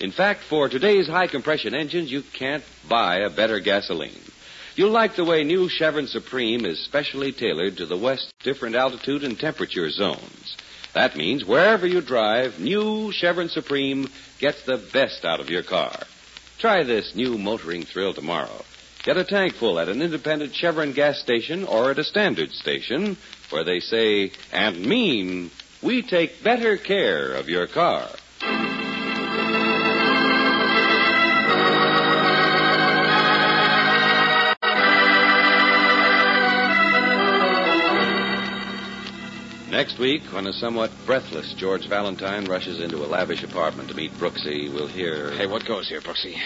In 0.00 0.10
fact, 0.10 0.40
for 0.48 0.68
today's 0.68 1.06
high-compression 1.06 1.74
engines, 1.74 2.10
you 2.10 2.22
can't 2.22 2.64
buy 2.88 3.18
a 3.18 3.30
better 3.30 3.60
gasoline. 3.60 4.20
You'll 4.74 4.90
like 4.90 5.14
the 5.14 5.24
way 5.24 5.44
new 5.44 5.68
Chevron 5.68 6.06
Supreme 6.06 6.64
is 6.64 6.84
specially 6.84 7.32
tailored 7.32 7.76
to 7.76 7.86
the 7.86 7.96
West's 7.96 8.32
different 8.42 8.76
altitude 8.76 9.22
and 9.22 9.38
temperature 9.38 9.90
zones. 9.90 10.56
That 10.94 11.16
means 11.16 11.44
wherever 11.44 11.86
you 11.86 12.00
drive, 12.00 12.58
new 12.58 13.12
Chevron 13.12 13.48
Supreme 13.48 14.08
gets 14.40 14.62
the 14.62 14.78
best 14.92 15.24
out 15.24 15.38
of 15.38 15.50
your 15.50 15.62
car. 15.62 15.94
Try 16.58 16.82
this 16.82 17.14
new 17.14 17.38
motoring 17.38 17.84
thrill 17.84 18.14
tomorrow. 18.14 18.64
Get 19.02 19.16
a 19.16 19.24
tank 19.24 19.54
full 19.54 19.78
at 19.78 19.88
an 19.88 20.02
independent 20.02 20.54
Chevron 20.54 20.92
gas 20.92 21.18
station 21.20 21.64
or 21.64 21.90
at 21.90 21.98
a 21.98 22.04
standard 22.04 22.52
station 22.52 23.16
where 23.48 23.64
they 23.64 23.80
say 23.80 24.32
and 24.52 24.84
mean 24.84 25.50
we 25.82 26.02
take 26.02 26.44
better 26.44 26.76
care 26.76 27.32
of 27.32 27.48
your 27.48 27.66
car. 27.66 28.08
Next 39.70 39.98
week, 39.98 40.22
when 40.34 40.46
a 40.46 40.52
somewhat 40.52 40.90
breathless 41.06 41.54
George 41.56 41.88
Valentine 41.88 42.44
rushes 42.44 42.80
into 42.80 42.98
a 42.98 43.06
lavish 43.06 43.42
apartment 43.42 43.88
to 43.88 43.94
meet 43.94 44.12
Brooksy, 44.12 44.70
we'll 44.70 44.88
hear. 44.88 45.30
Hey, 45.30 45.46
what 45.46 45.64
goes 45.64 45.88
here, 45.88 46.02
Brooksy? 46.02 46.36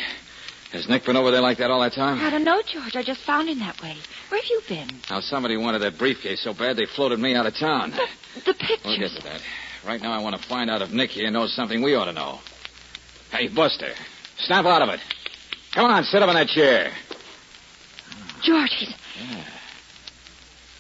Has 0.74 0.88
Nick 0.88 1.04
been 1.04 1.16
over 1.16 1.30
there 1.30 1.40
like 1.40 1.58
that 1.58 1.70
all 1.70 1.80
that 1.82 1.92
time? 1.92 2.18
I 2.18 2.30
don't 2.30 2.42
know, 2.42 2.60
George. 2.66 2.96
I 2.96 3.04
just 3.04 3.20
found 3.20 3.48
him 3.48 3.60
that 3.60 3.80
way. 3.80 3.96
Where 4.28 4.40
have 4.40 4.50
you 4.50 4.60
been? 4.68 4.88
Now, 5.08 5.20
somebody 5.20 5.56
wanted 5.56 5.78
that 5.78 5.96
briefcase 5.96 6.42
so 6.42 6.52
bad 6.52 6.76
they 6.76 6.84
floated 6.84 7.20
me 7.20 7.36
out 7.36 7.46
of 7.46 7.54
town. 7.54 7.92
The 8.44 8.54
pictures. 8.54 8.80
We'll 8.84 8.98
get 8.98 9.10
to 9.12 9.22
that. 9.22 9.40
Right 9.86 10.02
now, 10.02 10.12
I 10.12 10.20
want 10.20 10.34
to 10.34 10.48
find 10.48 10.68
out 10.68 10.82
if 10.82 10.90
Nick 10.90 11.10
here 11.10 11.30
knows 11.30 11.54
something 11.54 11.80
we 11.80 11.94
ought 11.94 12.06
to 12.06 12.12
know. 12.12 12.40
Hey, 13.30 13.46
Buster, 13.46 13.92
snap 14.38 14.64
out 14.64 14.82
of 14.82 14.88
it. 14.88 14.98
Come 15.74 15.88
on, 15.88 16.02
sit 16.02 16.20
up 16.20 16.28
in 16.28 16.34
that 16.34 16.48
chair. 16.48 16.92
George, 18.42 18.72
he's. 18.76 18.92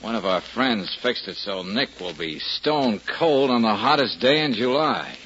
One 0.00 0.16
of 0.16 0.24
our 0.24 0.40
friends 0.40 0.98
fixed 1.02 1.28
it 1.28 1.36
so 1.36 1.62
Nick 1.62 2.00
will 2.00 2.18
be 2.18 2.40
stone 2.40 3.00
cold 3.16 3.50
on 3.50 3.62
the 3.62 3.76
hottest 3.76 4.18
day 4.18 4.44
in 4.44 4.54
July. 4.54 5.16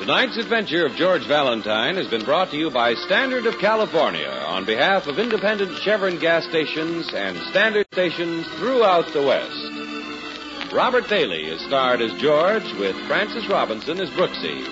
Tonight's 0.00 0.38
adventure 0.38 0.86
of 0.86 0.96
George 0.96 1.26
Valentine 1.28 1.96
has 1.96 2.06
been 2.08 2.24
brought 2.24 2.50
to 2.50 2.56
you 2.56 2.70
by 2.70 2.94
Standard 2.94 3.44
of 3.44 3.58
California 3.58 4.30
on 4.48 4.64
behalf 4.64 5.06
of 5.06 5.18
independent 5.18 5.76
Chevron 5.82 6.18
gas 6.18 6.42
stations 6.48 7.12
and 7.12 7.36
standard 7.50 7.86
stations 7.92 8.46
throughout 8.56 9.12
the 9.12 9.22
West. 9.22 10.72
Robert 10.72 11.06
Bailey 11.06 11.44
is 11.44 11.60
starred 11.66 12.00
as 12.00 12.18
George 12.18 12.64
with 12.78 12.96
Frances 13.06 13.46
Robinson 13.46 14.00
as 14.00 14.08
Brooksy. 14.16 14.66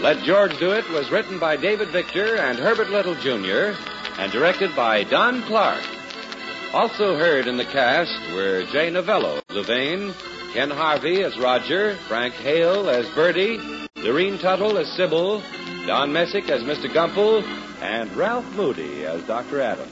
Let 0.00 0.22
George 0.22 0.56
Do 0.60 0.70
It 0.70 0.88
was 0.90 1.10
written 1.10 1.40
by 1.40 1.56
David 1.56 1.88
Victor 1.88 2.36
and 2.36 2.56
Herbert 2.56 2.90
Little 2.90 3.16
Jr. 3.16 3.76
and 4.20 4.30
directed 4.30 4.70
by 4.76 5.02
Don 5.02 5.42
Clark. 5.48 5.82
Also 6.72 7.16
heard 7.16 7.48
in 7.48 7.56
the 7.56 7.64
cast 7.64 8.16
were 8.32 8.62
Jay 8.70 8.88
Novello 8.88 9.38
as 9.48 9.56
Levain, 9.56 10.14
Ken 10.52 10.70
Harvey 10.70 11.24
as 11.24 11.36
Roger, 11.38 11.96
Frank 12.06 12.34
Hale 12.34 12.88
as 12.88 13.08
Bertie, 13.16 13.58
Doreen 14.04 14.38
Tuttle 14.38 14.76
as 14.76 14.86
Sybil, 14.98 15.42
Don 15.86 16.12
Messick 16.12 16.50
as 16.50 16.62
Mr. 16.62 16.92
Gumple, 16.92 17.42
and 17.80 18.14
Ralph 18.14 18.44
Moody 18.54 19.06
as 19.06 19.22
Dr. 19.22 19.62
Adams. 19.62 19.90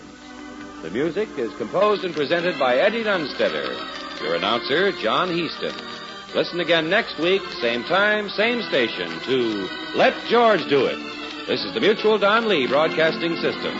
The 0.83 0.91
music 0.91 1.31
is 1.39 1.51
composed 1.57 2.05
and 2.05 2.15
presented 2.15 2.59
by 2.59 2.77
Eddie 2.77 3.05
Dunstedter. 3.05 3.75
Your 4.23 4.35
announcer, 4.35 4.93
John 4.93 5.31
Heistand. 5.31 6.35
Listen 6.35 6.61
again 6.61 6.91
next 6.91 7.19
week, 7.21 7.41
same 7.63 7.85
time, 7.85 8.29
same 8.29 8.61
station, 8.61 9.09
to 9.21 9.67
Let 9.95 10.13
George 10.27 10.69
Do 10.69 10.85
It. 10.85 10.99
This 11.47 11.65
is 11.65 11.73
the 11.73 11.81
Mutual 11.81 12.19
Don 12.19 12.49
Lee 12.49 12.67
Broadcasting 12.67 13.37
System. 13.37 13.73